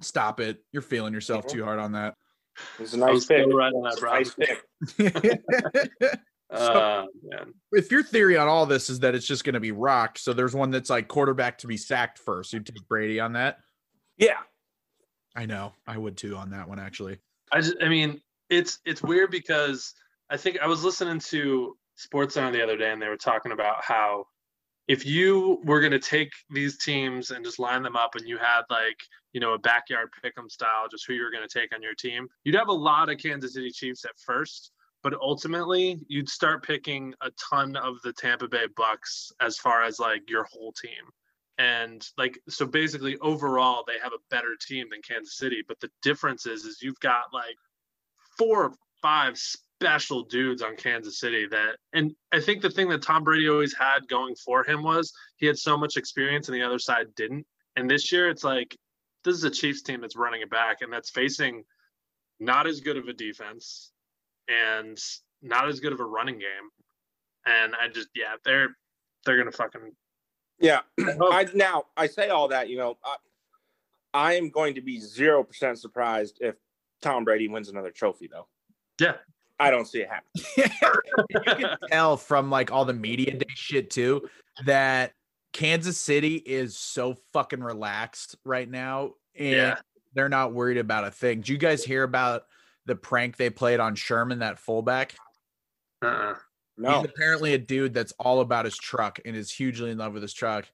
[0.00, 0.62] Stop it!
[0.72, 2.14] You're feeling yourself too hard on that.
[2.78, 3.46] It's a I nice was pick.
[3.46, 4.36] right on that Browns.
[4.38, 4.58] nice
[4.98, 6.20] pick.
[6.52, 7.54] Uh, man.
[7.72, 10.34] if your theory on all this is that it's just going to be rocked, so
[10.34, 12.52] there's one that's like quarterback to be sacked first.
[12.52, 13.56] You take Brady on that.
[14.18, 14.36] Yeah.
[15.34, 15.72] I know.
[15.86, 17.18] I would too on that one actually.
[17.50, 18.20] I just, I mean,
[18.50, 19.94] it's it's weird because
[20.30, 23.52] I think I was listening to Sports Center the other day, and they were talking
[23.52, 24.26] about how
[24.88, 28.38] if you were going to take these teams and just line them up, and you
[28.38, 28.96] had like
[29.32, 31.94] you know a backyard pick'em style, just who you were going to take on your
[31.94, 34.72] team, you'd have a lot of Kansas City Chiefs at first,
[35.02, 39.98] but ultimately you'd start picking a ton of the Tampa Bay Bucks as far as
[39.98, 41.10] like your whole team.
[41.58, 45.90] And like so basically overall they have a better team than Kansas City, but the
[46.02, 47.56] difference is is you've got like
[48.38, 48.72] four or
[49.02, 53.48] five special dudes on Kansas City that and I think the thing that Tom Brady
[53.48, 57.14] always had going for him was he had so much experience and the other side
[57.16, 57.46] didn't.
[57.76, 58.76] And this year it's like
[59.24, 61.64] this is a Chiefs team that's running it back and that's facing
[62.40, 63.92] not as good of a defense
[64.48, 64.98] and
[65.42, 66.70] not as good of a running game.
[67.44, 68.68] And I just yeah, they're
[69.24, 69.92] they're gonna fucking
[70.62, 70.80] Yeah.
[71.20, 71.32] Oh.
[71.32, 73.16] I now I say all that, you know, I,
[74.14, 76.54] I am going to be zero percent surprised if
[77.02, 78.46] Tom Brady wins another trophy, though.
[79.00, 79.14] Yeah.
[79.58, 80.70] I don't see it happening.
[81.30, 84.28] you can tell from like all the media day shit too
[84.64, 85.12] that
[85.52, 89.12] Kansas City is so fucking relaxed right now.
[89.36, 89.76] And Yeah.
[90.14, 91.40] they're not worried about a thing.
[91.42, 92.46] Do you guys hear about
[92.86, 95.14] the prank they played on Sherman, that fullback?
[96.02, 96.34] uh-uh.
[96.76, 97.00] No.
[97.00, 100.22] He's apparently a dude that's all about his truck and is hugely in love with
[100.22, 100.66] his truck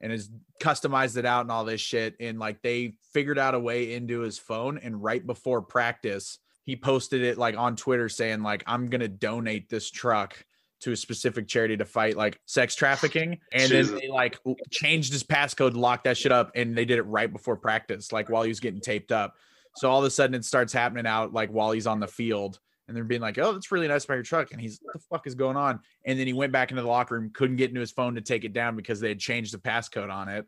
[0.00, 0.30] and has
[0.60, 2.14] customized it out and all this shit.
[2.20, 4.78] And like they figured out a way into his phone.
[4.78, 9.68] And right before practice, he posted it like on Twitter saying, like, I'm gonna donate
[9.68, 10.44] this truck
[10.80, 13.38] to a specific charity to fight like sex trafficking.
[13.52, 13.90] And Jesus.
[13.90, 14.38] then they like
[14.70, 18.28] changed his passcode, locked that shit up, and they did it right before practice, like
[18.28, 19.36] while he was getting taped up.
[19.76, 22.58] So all of a sudden it starts happening out like while he's on the field
[22.92, 25.00] and they're being like, "Oh, that's really nice about your truck," and he's, "What the
[25.10, 27.70] fuck is going on?" And then he went back into the locker room, couldn't get
[27.70, 30.46] into his phone to take it down because they had changed the passcode on it.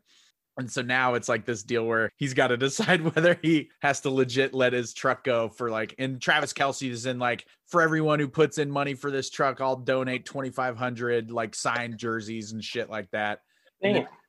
[0.57, 4.01] And so now it's like this deal where he's got to decide whether he has
[4.01, 5.95] to legit let his truck go for like.
[5.97, 9.59] And Travis Kelce is in like for everyone who puts in money for this truck,
[9.59, 13.39] I'll donate twenty five hundred like signed jerseys and shit like that.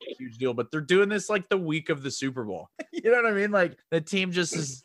[0.01, 2.71] It's huge deal, but they're doing this like the week of the Super Bowl.
[2.93, 3.51] you know what I mean?
[3.51, 4.83] Like the team just is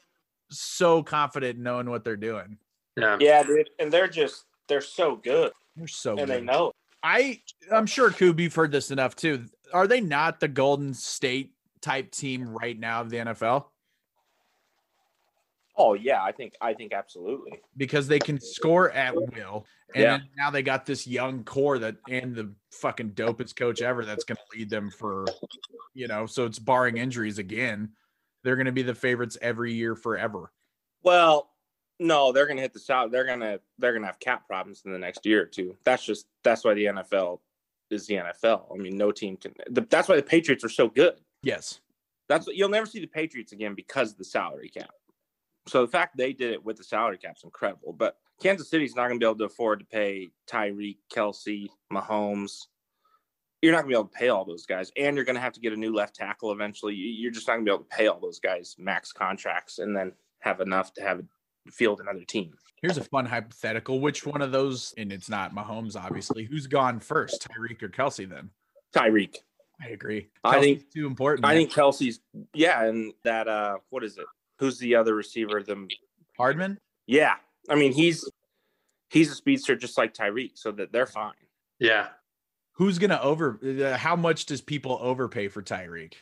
[0.52, 2.58] so confident knowing what they're doing.
[2.98, 3.18] Yeah.
[3.20, 3.70] Yeah, dude.
[3.80, 5.52] And they're just they're so good.
[5.76, 6.30] They're so and good.
[6.30, 6.70] they know.
[6.70, 6.76] it.
[7.04, 9.46] I I'm sure Coop, you've heard this enough too.
[9.74, 13.66] Are they not the Golden State type team right now of the NFL?
[15.78, 17.60] Oh yeah, I think I think absolutely.
[17.78, 19.66] Because they can score at will.
[19.96, 20.20] And Yeah.
[20.38, 24.40] now they got this young core that and the fucking dopest coach ever that's gonna
[24.56, 25.26] lead them for
[25.94, 27.90] you know, so it's barring injuries again.
[28.44, 30.52] They're gonna be the favorites every year forever.
[31.04, 31.51] Well,
[32.02, 33.12] no, they're gonna hit the south.
[33.12, 35.78] They're gonna they're gonna have cap problems in the next year or two.
[35.86, 37.40] That's just that's why the NFL
[37.90, 38.74] is the NFL.
[38.74, 39.54] I mean, no team can.
[39.70, 41.16] The, that's why the Patriots are so good.
[41.44, 41.80] Yes.
[42.28, 44.90] That's you'll never see the Patriots again because of the salary cap.
[45.68, 47.94] So the fact they did it with the salary cap is incredible.
[47.94, 52.68] But Kansas City's not going to be able to afford to pay Tyreek, Kelce, Mahomes.
[53.62, 55.42] You're not going to be able to pay all those guys, and you're going to
[55.42, 56.96] have to get a new left tackle eventually.
[56.96, 59.78] You- You're just not going to be able to pay all those guys max contracts
[59.78, 61.24] and then have enough to have a
[61.70, 62.54] field another team.
[62.82, 64.00] Here's a fun hypothetical.
[64.00, 68.28] Which one of those, and it's not Mahomes, obviously, who's gone first, Tyreek or Kelce
[68.28, 68.50] then?
[68.96, 69.36] Tyreek.
[69.84, 70.30] I agree.
[70.44, 71.46] I think- too important.
[71.46, 71.58] I man.
[71.58, 72.20] think Kelce's
[72.54, 74.26] yeah, and that uh, what is it?
[74.60, 75.62] Who's the other receiver?
[75.64, 75.88] The
[76.38, 76.78] Hardman.
[77.08, 77.36] yeah,
[77.70, 78.30] I mean he's
[79.10, 81.34] he's a speedster just like Tyreek, so that they're fine.
[81.80, 82.08] Yeah.
[82.74, 83.60] Who's gonna over?
[83.64, 86.14] Uh, how much does people overpay for Tyreek?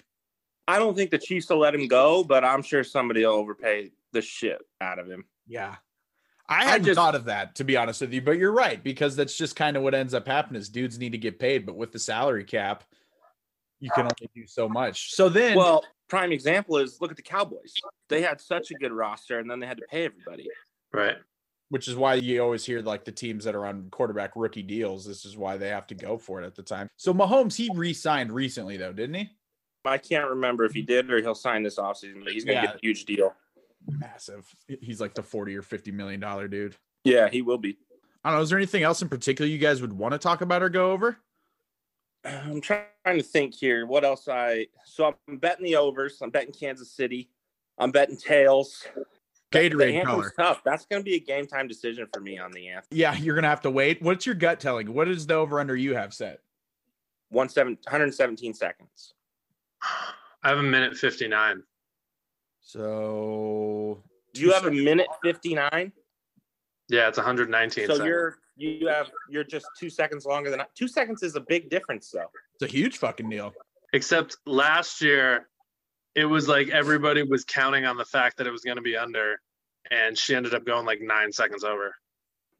[0.69, 3.91] I don't think the Chiefs will let him go, but I'm sure somebody will overpay
[4.11, 5.25] the shit out of him.
[5.47, 5.75] Yeah,
[6.47, 8.83] I I hadn't just- thought of that to be honest with you, but you're right
[8.83, 11.65] because that's just kind of what ends up happening is dudes need to get paid,
[11.65, 12.83] but with the salary cap,
[13.79, 15.13] you can only do so much.
[15.15, 17.73] So then, Well, prime example is look at the Cowboys.
[18.09, 20.47] They had such a good roster, and then they had to pay everybody.
[20.91, 21.17] Right.
[21.69, 25.05] which is why you always hear like the teams that are on quarterback rookie deals.
[25.05, 26.89] This is why they have to go for it at the time.
[26.97, 29.29] So Mahomes, he re-signed recently though, didn't he?
[29.85, 32.65] I can't remember if he did or he'll sign this offseason, but he's gonna Yeah.
[32.67, 33.33] get a huge deal.
[33.87, 34.53] Massive.
[34.67, 36.75] He's like the forty or fifty million dollar dude.
[37.03, 37.77] Yeah, he will be.
[38.23, 38.43] I don't know.
[38.43, 40.91] Is there anything else in particular you guys would want to talk about or go
[40.91, 41.17] over?
[42.25, 43.85] I'm trying to think here.
[43.85, 46.19] What else I so I'm betting the overs.
[46.21, 47.29] I'm betting Kansas City.
[47.77, 48.85] I'm betting tails.
[49.51, 50.31] Gatorade color.
[50.37, 50.61] tough.
[50.63, 52.89] That's gonna be a game time decision for me on the anthem.
[52.91, 54.01] Yeah, you're gonna have to wait.
[54.01, 54.87] What's your gut telling?
[54.87, 54.93] you?
[54.93, 56.41] What is the over under you have set?
[57.29, 59.13] One seven, 117 seconds.
[60.43, 61.63] I have a minute 59.
[62.61, 64.03] So
[64.33, 65.91] Do you have a minute 59?
[66.89, 67.87] Yeah, it's 119.
[67.87, 68.07] So seconds.
[68.07, 71.69] you're you have you're just two seconds longer than I, two seconds is a big
[71.69, 72.29] difference though.
[72.55, 73.53] it's a huge fucking deal.
[73.93, 75.47] Except last year,
[76.15, 78.97] it was like everybody was counting on the fact that it was going to be
[78.97, 79.39] under,
[79.89, 81.95] and she ended up going like nine seconds over.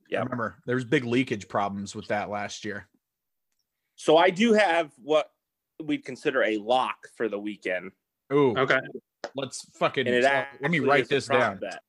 [0.09, 0.20] Yeah.
[0.20, 2.88] I Remember, there was big leakage problems with that last year.
[3.95, 5.30] So I do have what
[5.84, 7.91] we'd consider a lock for the weekend.
[8.32, 8.80] Ooh, Okay.
[9.36, 11.57] let's fucking And it let me write this down.
[11.57, 11.82] bet.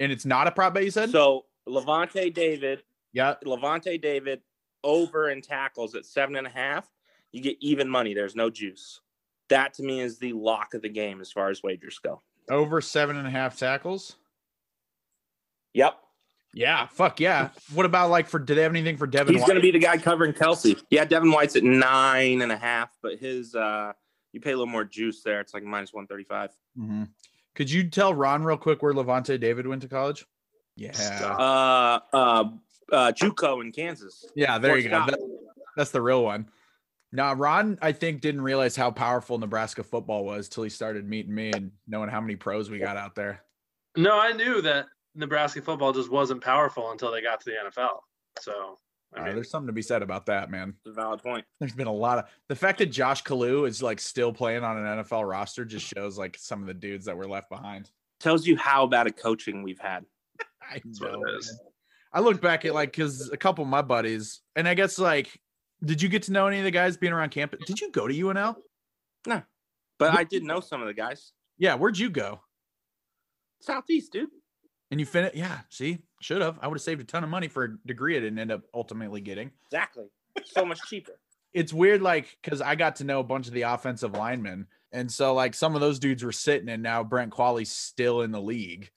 [0.00, 1.10] And it's not a prop bet, you said?
[1.10, 2.82] So Lavonte David,
[3.12, 3.34] yeah.
[3.44, 4.42] Lavonte David
[4.84, 6.88] over in tackles at seven and a half.
[7.32, 8.14] You get even money.
[8.14, 9.00] There's no juice.
[9.48, 12.22] That to me is the lock of the game as far as wagers go.
[12.50, 14.16] Over seven and a half tackles.
[15.74, 15.98] Yep.
[16.56, 17.50] Yeah, fuck yeah.
[17.74, 18.38] What about like for?
[18.38, 19.34] Did they have anything for Devin?
[19.34, 20.82] He's going to be the guy covering Kelce.
[20.88, 23.92] Yeah, Devin White's at nine and a half, but his uh
[24.32, 25.40] you pay a little more juice there.
[25.42, 26.50] It's like minus one thirty five.
[26.74, 27.04] hmm
[27.54, 30.24] Could you tell Ron real quick where Lavonte David went to college?
[30.76, 30.92] Yeah,
[31.38, 32.44] Uh, uh,
[32.90, 34.24] uh, JUCO in Kansas.
[34.34, 34.56] yeah.
[34.58, 35.04] There Fort you go.
[35.06, 35.18] That-
[35.76, 36.48] that's the real one.
[37.12, 41.34] Now, Ron, I think didn't realize how powerful Nebraska football was till he started meeting
[41.34, 43.42] me and knowing how many pros we got out there.
[43.94, 44.86] No, I knew that
[45.16, 48.00] Nebraska football just wasn't powerful until they got to the NFL.
[48.40, 48.78] So,
[49.14, 50.74] I Uh, there's something to be said about that, man.
[50.84, 51.44] It's a valid point.
[51.58, 54.78] There's been a lot of the fact that Josh Kalu is like still playing on
[54.78, 57.90] an NFL roster just shows like some of the dudes that were left behind.
[58.20, 60.04] Tells you how bad a coaching we've had.
[60.62, 61.48] I That's know, is.
[61.48, 61.72] man.
[62.12, 65.38] I look back at like because a couple of my buddies, and I guess like,
[65.84, 67.60] did you get to know any of the guys being around campus?
[67.66, 68.56] Did you go to UNL?
[69.26, 69.42] No,
[69.98, 71.32] but I did know some of the guys.
[71.58, 72.40] Yeah, where'd you go?
[73.60, 74.30] Southeast, dude.
[74.90, 76.58] And you finish, Yeah, see, should have.
[76.62, 78.62] I would have saved a ton of money for a degree I didn't end up
[78.72, 79.50] ultimately getting.
[79.66, 80.06] Exactly.
[80.44, 81.12] So much cheaper.
[81.54, 84.66] It's weird, like, because I got to know a bunch of the offensive linemen.
[84.92, 88.30] And so, like, some of those dudes were sitting, and now Brent Qvale's still in
[88.30, 88.90] the league.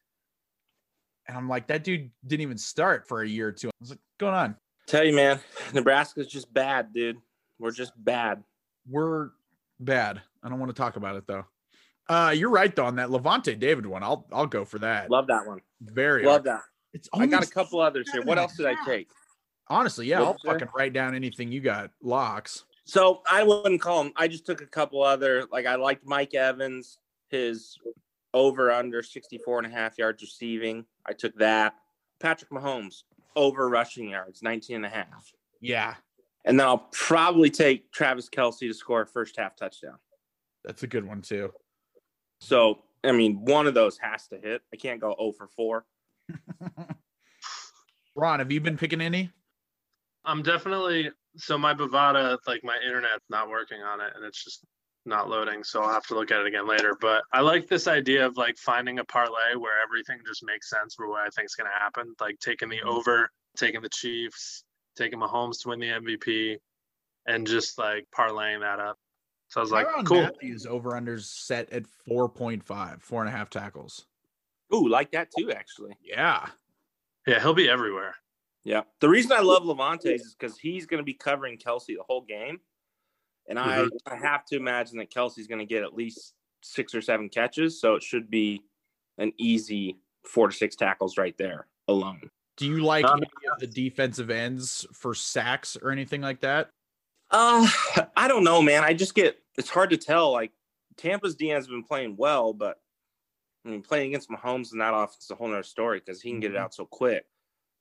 [1.29, 3.69] And I'm like, that dude didn't even start for a year or two.
[3.69, 4.57] I was like, "What's going on?
[4.87, 5.39] Tell you, man,
[5.73, 7.15] Nebraska's just bad, dude.
[7.59, 8.43] We're just bad.
[8.89, 9.29] We're
[9.79, 10.21] bad.
[10.43, 11.45] I don't want to talk about it though.
[12.09, 14.03] Uh, you're right though on that Lavonte David one.
[14.03, 15.09] I'll I'll go for that.
[15.09, 15.61] Love that one.
[15.81, 16.63] Very Love that.
[16.91, 18.23] It's I got a couple others here.
[18.23, 19.09] What else did I take?
[19.69, 20.17] honestly, yeah.
[20.17, 21.91] I'll What'd fucking write down anything you got.
[22.01, 22.65] Locks.
[22.85, 24.11] So I wouldn't call him.
[24.15, 25.45] I just took a couple other.
[25.51, 26.97] Like I liked Mike Evans,
[27.29, 27.77] his
[28.33, 30.85] over under 64 and a half yards receiving.
[31.05, 31.75] I took that.
[32.19, 33.03] Patrick Mahomes,
[33.35, 35.31] over rushing yards, 19 and a half.
[35.61, 35.95] Yeah,
[36.45, 39.97] And then I'll probably take Travis Kelce to score a first half touchdown.
[40.63, 41.51] that's a good one too.
[42.39, 44.61] So, I mean, one of those has to hit.
[44.73, 45.85] I can't go 0 for 4.
[48.15, 49.31] Ron, have you been picking any?
[50.25, 54.65] I'm definitely so my Bovada, like my internet's not working on it and it's just
[55.05, 55.63] not loading.
[55.63, 56.95] So I'll have to look at it again later.
[56.99, 60.95] But I like this idea of like finding a parlay where everything just makes sense
[60.95, 62.13] for what I think is going to happen.
[62.19, 62.89] Like taking the mm-hmm.
[62.89, 64.63] over, taking the Chiefs,
[64.97, 66.57] taking Mahomes to win the MVP,
[67.25, 68.97] and just like parlaying that up.
[69.49, 70.21] So I was like, Tyrann cool.
[70.21, 74.05] Mathieu over unders set at 4.5, four and a half tackles.
[74.73, 75.97] Ooh, like that too, actually.
[76.03, 76.47] Yeah.
[77.25, 78.15] Yeah, he'll be everywhere.
[78.63, 78.83] Yeah.
[79.01, 82.21] The reason I love Lavonte's is because he's going to be covering Kelce the whole
[82.21, 82.59] game.
[83.47, 83.89] And I, Mhm.
[84.05, 87.81] I have to imagine that Kelce's going to get at least six or seven catches.
[87.81, 88.61] So it should be
[89.17, 92.29] an easy four to six tackles right there alone.
[92.57, 96.69] Do you like Um, any of the defensive ends for sacks or anything like that?
[97.31, 97.67] Uh,
[98.15, 98.83] I don't know, man.
[98.83, 100.31] I just get, it's hard to tell.
[100.31, 100.51] Like
[100.97, 102.79] Tampa's D has been playing well, but
[103.65, 106.31] I mean, playing against Mahomes and that offense is a whole nother story because he
[106.31, 106.61] can get it Mhm.
[106.61, 107.25] out so quick.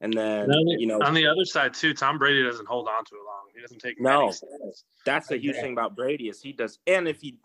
[0.00, 2.88] And then, And on you know, on the other side too, Tom Brady doesn't hold
[2.88, 3.48] on to it long.
[3.54, 4.26] He doesn't take No.
[4.26, 4.72] many.
[5.04, 7.38] That's the huge thing about Brady is he does, and if he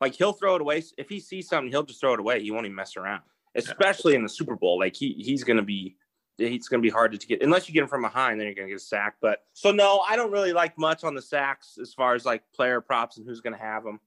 [0.00, 0.82] like he'll throw it away.
[0.96, 2.42] If he sees something, he'll just throw it away.
[2.42, 3.22] He won't even mess around.
[3.54, 5.96] Especially in the Super Bowl, like he he's gonna be
[6.38, 8.40] it's going to be hard to get unless you get him from behind.
[8.40, 9.16] Then you're going to get a sack.
[9.20, 12.42] But so no, I don't really like much on the sacks as far as like
[12.54, 14.00] player props and who's going to have them.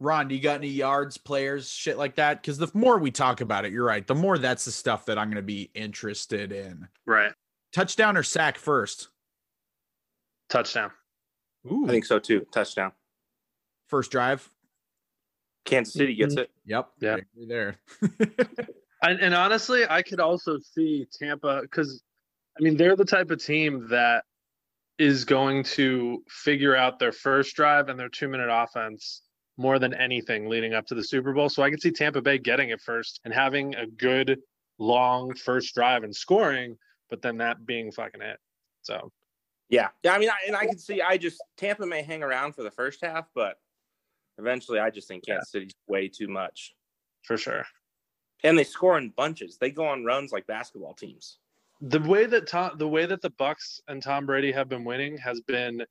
[0.00, 2.42] Ron, do you got any yards, players, shit like that?
[2.42, 4.06] Because the more we talk about it, you're right.
[4.06, 6.88] The more that's the stuff that I'm going to be interested in.
[7.06, 7.32] Right.
[7.72, 9.08] Touchdown or sack first?
[10.50, 10.90] Touchdown.
[11.70, 12.46] Ooh, I think so too.
[12.52, 12.92] Touchdown.
[13.88, 14.48] first drive.
[15.64, 16.42] Kansas City gets mm-hmm.
[16.42, 16.50] it.
[16.66, 16.88] Yep.
[17.00, 17.16] Yeah.
[17.34, 17.76] You're there.
[19.04, 22.02] And, and honestly, I could also see Tampa because,
[22.58, 24.24] I mean, they're the type of team that
[24.98, 29.22] is going to figure out their first drive and their two minute offense
[29.56, 31.48] more than anything leading up to the Super Bowl.
[31.48, 34.38] So I can see Tampa Bay getting it first and having a good
[34.78, 36.76] long first drive and scoring,
[37.10, 38.38] but then that being fucking it.
[38.82, 39.12] So
[39.68, 40.12] Yeah, yeah.
[40.12, 41.02] I mean, I, and I can see.
[41.02, 43.56] I just Tampa may hang around for the first half, but
[44.38, 46.74] eventually, I just think Kansas City's way too much.
[47.22, 47.64] for sure.
[48.44, 49.56] And they score in bunches.
[49.58, 51.38] They go on runs like basketball teams.
[51.80, 55.16] the way that Tom, the way that the Bucks and Tom Brady have been winning
[55.18, 55.82] has been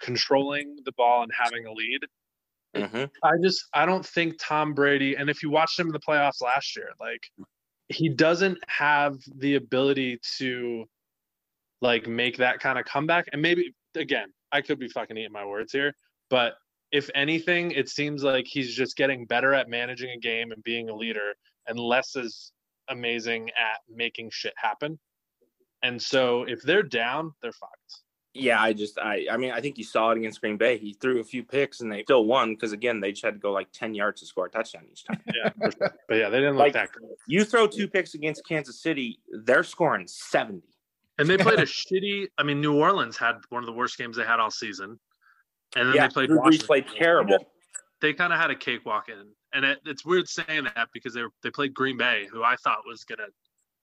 [0.00, 2.00] controlling the ball and having a lead.
[2.74, 6.00] hmm I just I don't think Tom Brady and if you watched him in the
[6.00, 7.22] playoffs last year, like
[7.88, 10.86] he doesn't have the ability to
[11.80, 13.26] like make that kind of comeback.
[13.32, 15.94] And maybe again, I could be fucking eating my words here,
[16.30, 16.54] but
[16.92, 20.90] if anything, it seems like he's just getting better at managing a game and being
[20.90, 21.32] a leader
[21.66, 22.52] and less is
[22.88, 24.98] amazing at making shit happen.
[25.82, 27.72] And so if they're down, they're fucked.
[28.34, 30.78] Yeah, I just, I, I mean, I think you saw it against Green Bay.
[30.78, 33.40] He threw a few picks and they still won because again, they just had to
[33.40, 35.20] go like ten yards to score a touchdown each time.
[35.34, 35.94] Yeah, sure.
[36.08, 37.08] but yeah, they didn't look Like- that good.
[37.26, 40.62] you throw two picks against Kansas City, they're scoring seventy.
[41.18, 42.28] And they played a shitty.
[42.38, 44.98] I mean, New Orleans had one of the worst games they had all season,
[45.76, 46.28] and then Yeah, they played.
[46.28, 46.66] Drew Washington.
[46.66, 47.36] played terrible.
[48.00, 51.22] They kind of had a cakewalk in, and it, it's weird saying that because they
[51.22, 53.28] were, they played Green Bay, who I thought was gonna.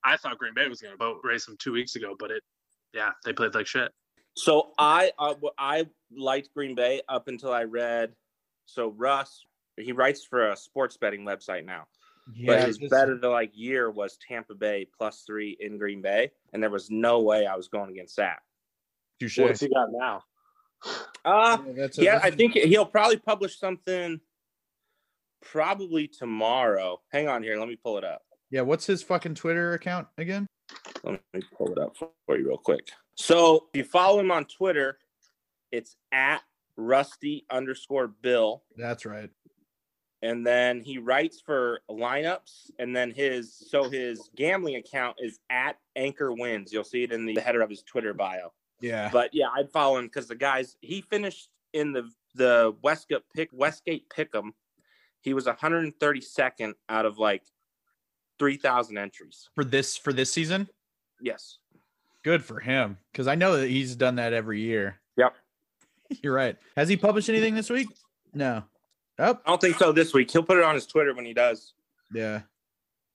[0.04, 2.44] I thought Green Bay was gonna boat race them two weeks ago, but it,
[2.94, 3.92] yeah, they played like shit.
[4.36, 8.14] So I uh, w- I liked Green Bay up until I read.
[8.66, 9.44] So Russ,
[9.78, 11.86] he writes for a sports betting website now.
[12.46, 16.02] but his this- bet of the like year was Tampa Bay plus three in Green
[16.02, 18.40] Bay, and there was no way I was going against that.
[19.20, 19.40] touche.
[19.40, 20.24] What's he got now?
[21.26, 24.22] Uh Yeah, that's a- yeah, that's I a- think he'll probably publish something
[25.42, 27.00] probably tomorrow.
[27.12, 28.22] Hang on here, let me pull it up.
[28.52, 30.48] Yeah, what's his fucking Twitter account again?
[31.04, 32.90] Let me pull it up for you real quick.
[33.16, 34.98] So if you follow him on Twitter,
[35.72, 36.42] it's at
[36.78, 38.64] Rusty underscore Bill.
[38.78, 39.30] That's right.
[40.22, 45.78] and then he writes for lineups and then his so his gambling account is at
[45.96, 49.10] anchor wins you'll see it in the header of his twitter bio Yeah.
[49.14, 53.48] but yeah i'd follow him because the guys he finished in the the westgate pick
[53.54, 54.50] westgate pick'em
[55.22, 57.44] he was 132nd out of like
[58.40, 60.68] 3000 entries For this for this season?
[61.22, 61.58] yes
[62.22, 62.98] Good for him.
[63.14, 65.00] Because I know that he's done that every year.
[65.16, 65.36] Yep.
[66.22, 66.58] You're right.
[66.76, 67.88] Has he published anything this week?
[68.34, 68.64] No.
[69.20, 71.34] Oh, i don't think so this week he'll put it on his twitter when he
[71.34, 71.74] does
[72.14, 72.42] yeah.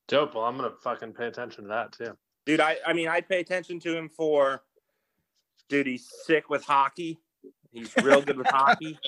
[0.08, 0.34] Dope.
[0.34, 2.16] Well, I'm gonna fucking pay attention to that too.
[2.44, 4.62] dude i i mean i'd pay attention to him for
[5.70, 7.18] dude he's sick with hockey
[7.72, 8.98] he's real good with hockey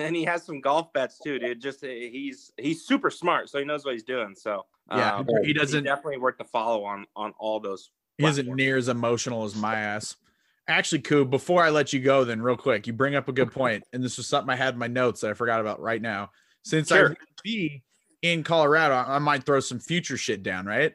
[0.00, 3.58] and he has some golf bets too dude just uh, he's he's super smart so
[3.58, 7.06] he knows what he's doing so Yeah, um, he doesn't- definitely worth the follow on
[7.16, 10.16] on all those He isn't near as emotional as my ass.
[10.66, 13.50] Actually, Koo, before I let you go, then real quick, you bring up a good
[13.50, 16.02] point, and this was something I had in my notes that I forgot about right
[16.02, 16.30] now.
[16.62, 17.08] Since I Sure.
[17.08, 17.82] will be
[18.20, 20.94] in Colorado, I might throw some future shit down, right?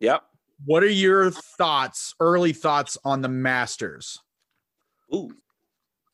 [0.00, 0.22] yep
[0.66, 4.18] What are your thoughts, early thoughts on the Masters?
[5.14, 5.30] ooh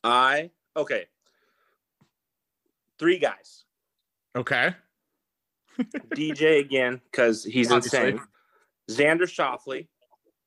[0.03, 1.05] i okay
[2.99, 3.63] three guys
[4.35, 4.75] Okay.
[6.15, 7.99] dj again because he's Obviously.
[7.99, 8.21] insane
[8.89, 9.87] xander Schauffele.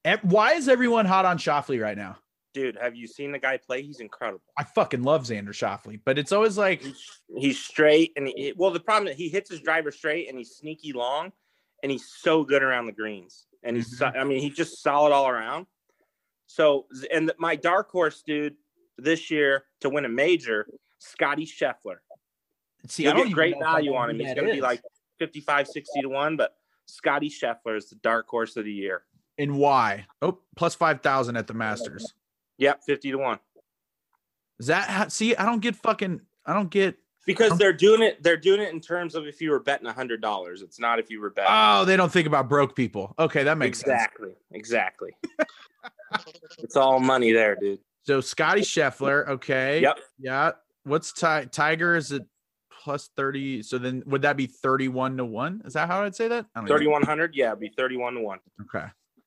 [0.04, 2.16] And why is everyone hot on Schauffele right now?
[2.54, 6.18] dude have you seen the guy play he's incredible I fucking love Xander Schauffele, but
[6.18, 9.60] it's always like, he's, he's straight and he, well the problem is he hits his
[9.60, 11.32] driver straight and he's sneaky long
[11.82, 14.18] and he's so good around the greens and he's so, mm-hmm.
[14.18, 15.66] i mean he's just solid all around
[16.46, 18.54] so and my dark horse dude
[18.96, 20.66] this year to win a major
[20.98, 21.98] scotty scheffler
[22.86, 24.52] see, you'll I don't get great know if I value on him he's going to
[24.52, 24.82] be like
[25.18, 26.56] 55 60 to 1 but
[26.86, 29.02] scotty scheffler is the dark horse of the year
[29.40, 30.06] and why?
[30.20, 32.12] Oh, plus 5,000 at the Masters.
[32.56, 33.38] yep 50 to 1
[34.58, 38.22] Is that how, see, I don't get fucking, I don't get, because they're doing it
[38.22, 41.10] they're doing it in terms of if you were betting a $100 it's not if
[41.10, 43.14] you were betting oh, they don't think about broke people.
[43.18, 43.92] Okay, that makes sense.
[43.92, 45.10] exactly exactly
[46.58, 49.82] it's all money there dude So Scotty Scheffler, okay.
[49.82, 50.00] Yep.
[50.18, 50.52] Yeah.
[50.84, 51.94] What's Ti- Tiger?
[51.94, 52.22] Is it
[52.88, 53.62] plus 30?
[53.64, 55.62] So then would that be 31 to 1?
[55.66, 56.46] Is that how I'd say that?
[56.54, 58.86] I don't even- 3100 yeah it'd be 31 to 1 Okay.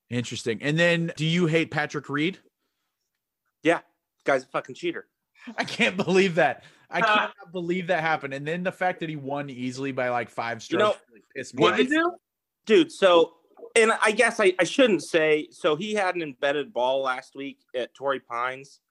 [0.09, 0.57] Interesting.
[0.63, 2.39] And then do you hate Patrick Reed?
[3.63, 3.81] Yeah,
[4.25, 5.07] guy's a fucking cheater.
[5.57, 6.63] I can't believe that.
[6.89, 8.33] I cannot believe that happened.
[8.33, 11.05] And then the fact that he won easily by like five strokes You know, strokes
[11.11, 12.11] really pissed me what did do?
[12.65, 12.91] dude.
[12.91, 13.33] So,
[13.75, 15.47] and I guess I, I shouldn't say.
[15.51, 18.81] So he had an embedded ball last week at Torrey Pines,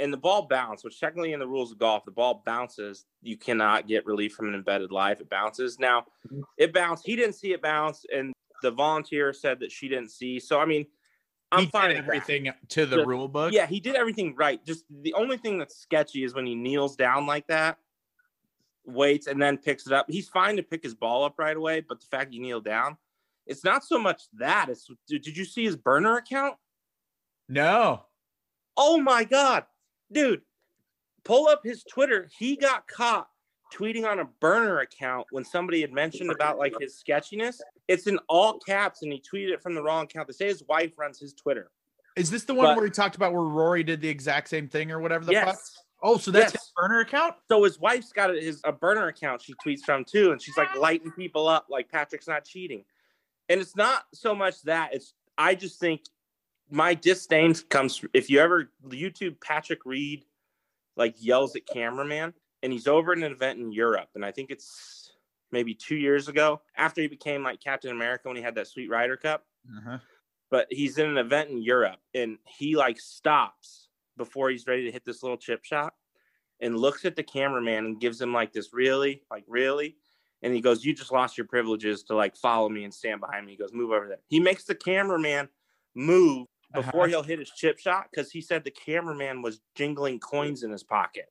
[0.00, 0.84] and the ball bounced.
[0.84, 3.06] Which technically, in the rules of golf, the ball bounces.
[3.22, 5.20] You cannot get relief from an embedded life.
[5.20, 5.78] It bounces.
[5.78, 6.42] Now, Mhm.
[6.58, 7.06] it bounced.
[7.06, 8.32] He didn't see it bounce, and
[8.62, 10.38] the volunteer said that she didn't see.
[10.40, 10.86] So, I mean,
[11.50, 11.98] I'm he fine that.
[11.98, 13.52] everything to the The- rule book.
[13.52, 14.64] Yeah, he did everything right.
[14.64, 17.78] Just the only thing that's sketchy is when he kneels down like that,
[18.84, 20.10] waits, and then picks it up.
[20.10, 22.96] He's fine to pick his ball up right away, but the fact he kneeled down,
[23.46, 24.68] it's not so much that.
[24.70, 26.56] It's did you see his burner account?
[27.48, 28.06] No.
[28.76, 29.66] Oh my god,
[30.12, 30.42] dude!
[31.24, 32.28] Pull up his Twitter.
[32.38, 33.28] He got caught
[33.72, 37.60] tweeting on a burner account when somebody had mentioned about like his sketchiness.
[37.88, 40.28] It's in all caps, and he tweeted it from the wrong account.
[40.28, 41.70] They say his wife runs his Twitter.
[42.16, 44.68] Is this the one But- where he talked about where Rory did the exact same
[44.68, 45.46] thing or whatever the fuck?
[45.46, 45.78] yes.
[46.02, 46.62] Oh, so that's Yes.
[46.64, 47.36] his burner account?
[47.48, 50.56] So his wife's got a, his a burner account she tweets from too, and she's
[50.58, 52.84] like lighting people up like Patrick's not cheating.
[53.48, 56.02] And it's not so much that it's I just think
[56.70, 60.24] my disdain comes from- if you ever YouTube Patrick Reed
[60.96, 64.50] like yells at cameraman, and he's over at an event in Europe, and I think
[64.50, 65.12] it's
[65.50, 68.88] maybe two years ago after he became like Captain America when he had that Sweet
[68.88, 69.44] Ryder Cup.
[69.76, 69.98] Uh-huh.
[70.50, 73.86] but he's in an event in Europe and he like stops
[74.16, 75.94] before he's ready to hit this little chip shot
[76.60, 79.96] and looks at the cameraman and gives him like this really like really?
[80.42, 83.46] And he goes you just lost your privileges to like follow me and stand behind
[83.46, 83.52] me.
[83.52, 84.18] He goes move over there.
[84.26, 85.48] He makes the cameraman
[85.94, 87.08] move before Uh-huh.
[87.08, 90.82] he'll hit his chip shot because he said the cameraman was jingling coins in his
[90.82, 91.26] pocket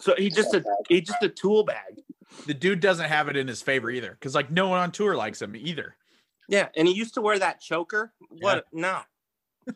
[0.00, 2.00] so he just a he just a tool bag
[2.46, 4.16] The dude doesn't have it in his favor either.
[4.22, 5.96] Cause like no one on tour likes him either.
[6.48, 9.00] yeah and he used to wear that choker what no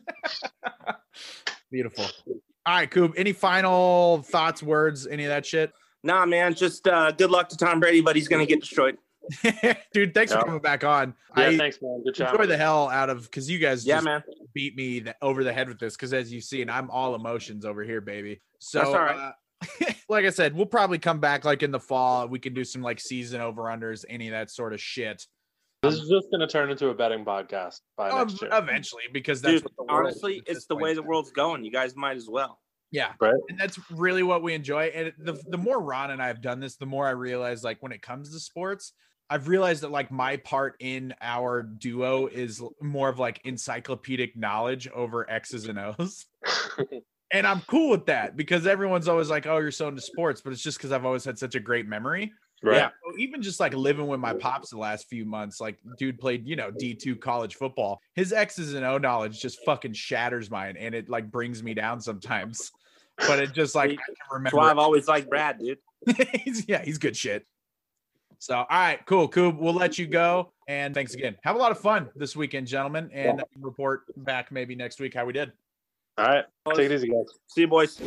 [1.71, 2.05] Beautiful.
[2.65, 3.13] All right, Coop.
[3.17, 5.73] Any final thoughts, words, any of that shit?
[6.03, 8.97] nah man just uh good luck to tom brady but he's gonna get destroyed
[9.93, 10.39] Dude, thanks Yeah.
[10.39, 11.13] for coming back on.
[11.35, 12.01] Yeah, I thanks, man.
[12.05, 12.33] Good job.
[12.33, 14.23] enjoy the hell out of because you guys yeah just man
[14.53, 17.65] beat me th- over the head with this because as you've seen, I'm all emotions
[17.65, 18.41] over here, baby.
[18.59, 19.17] So That's all right.
[19.17, 19.31] uh,
[20.09, 22.27] like I said, we'll probably come back like in the fall.
[22.27, 25.25] We can do some like season over unders, any of that sort of shit.
[25.83, 28.49] This is just going to turn into a betting podcast by Um, next year.
[28.51, 31.29] eventually, because that's Dude, what the honestly, is at this it's the way the world's
[31.31, 31.63] going.
[31.63, 32.59] You guys might as well.
[32.91, 33.11] Yeah.
[33.21, 33.35] Right.
[33.49, 34.85] And that's really what we enjoy.
[34.87, 37.77] And the the more Ron and I have done this, the more I realize like
[37.81, 38.93] when it comes to sports,
[39.29, 44.87] I've realized that like my part in our duo is more of like encyclopedic knowledge
[44.89, 46.25] over X's and O's.
[47.33, 50.53] and I'm cool with that because everyone's always like, "Oh, you're so into sports," but
[50.53, 52.31] it's just because I've always had such a great memory.
[52.63, 52.77] right.
[52.77, 52.89] Yeah.
[52.89, 56.47] So even just like living with my pops the last few months, like dude played,
[56.47, 57.99] you know, D2 college football.
[58.15, 61.99] His X's and O knowledge just fucking shatters mine and it like brings me down
[61.99, 62.71] sometimes.
[63.17, 64.57] But it just like I can That's remember.
[64.57, 65.79] why I've always liked Brad, dude.
[66.33, 67.45] he's, yeah, he's good shit.
[68.39, 69.51] So, all right, cool, cool.
[69.51, 70.51] We'll let you go.
[70.67, 71.37] And thanks again.
[71.43, 75.25] Have a lot of fun this weekend, gentlemen, and report back maybe next week how
[75.25, 75.51] we did.
[76.17, 76.45] All right.
[76.73, 77.25] Take it easy, guys.
[77.47, 78.01] See you, boys.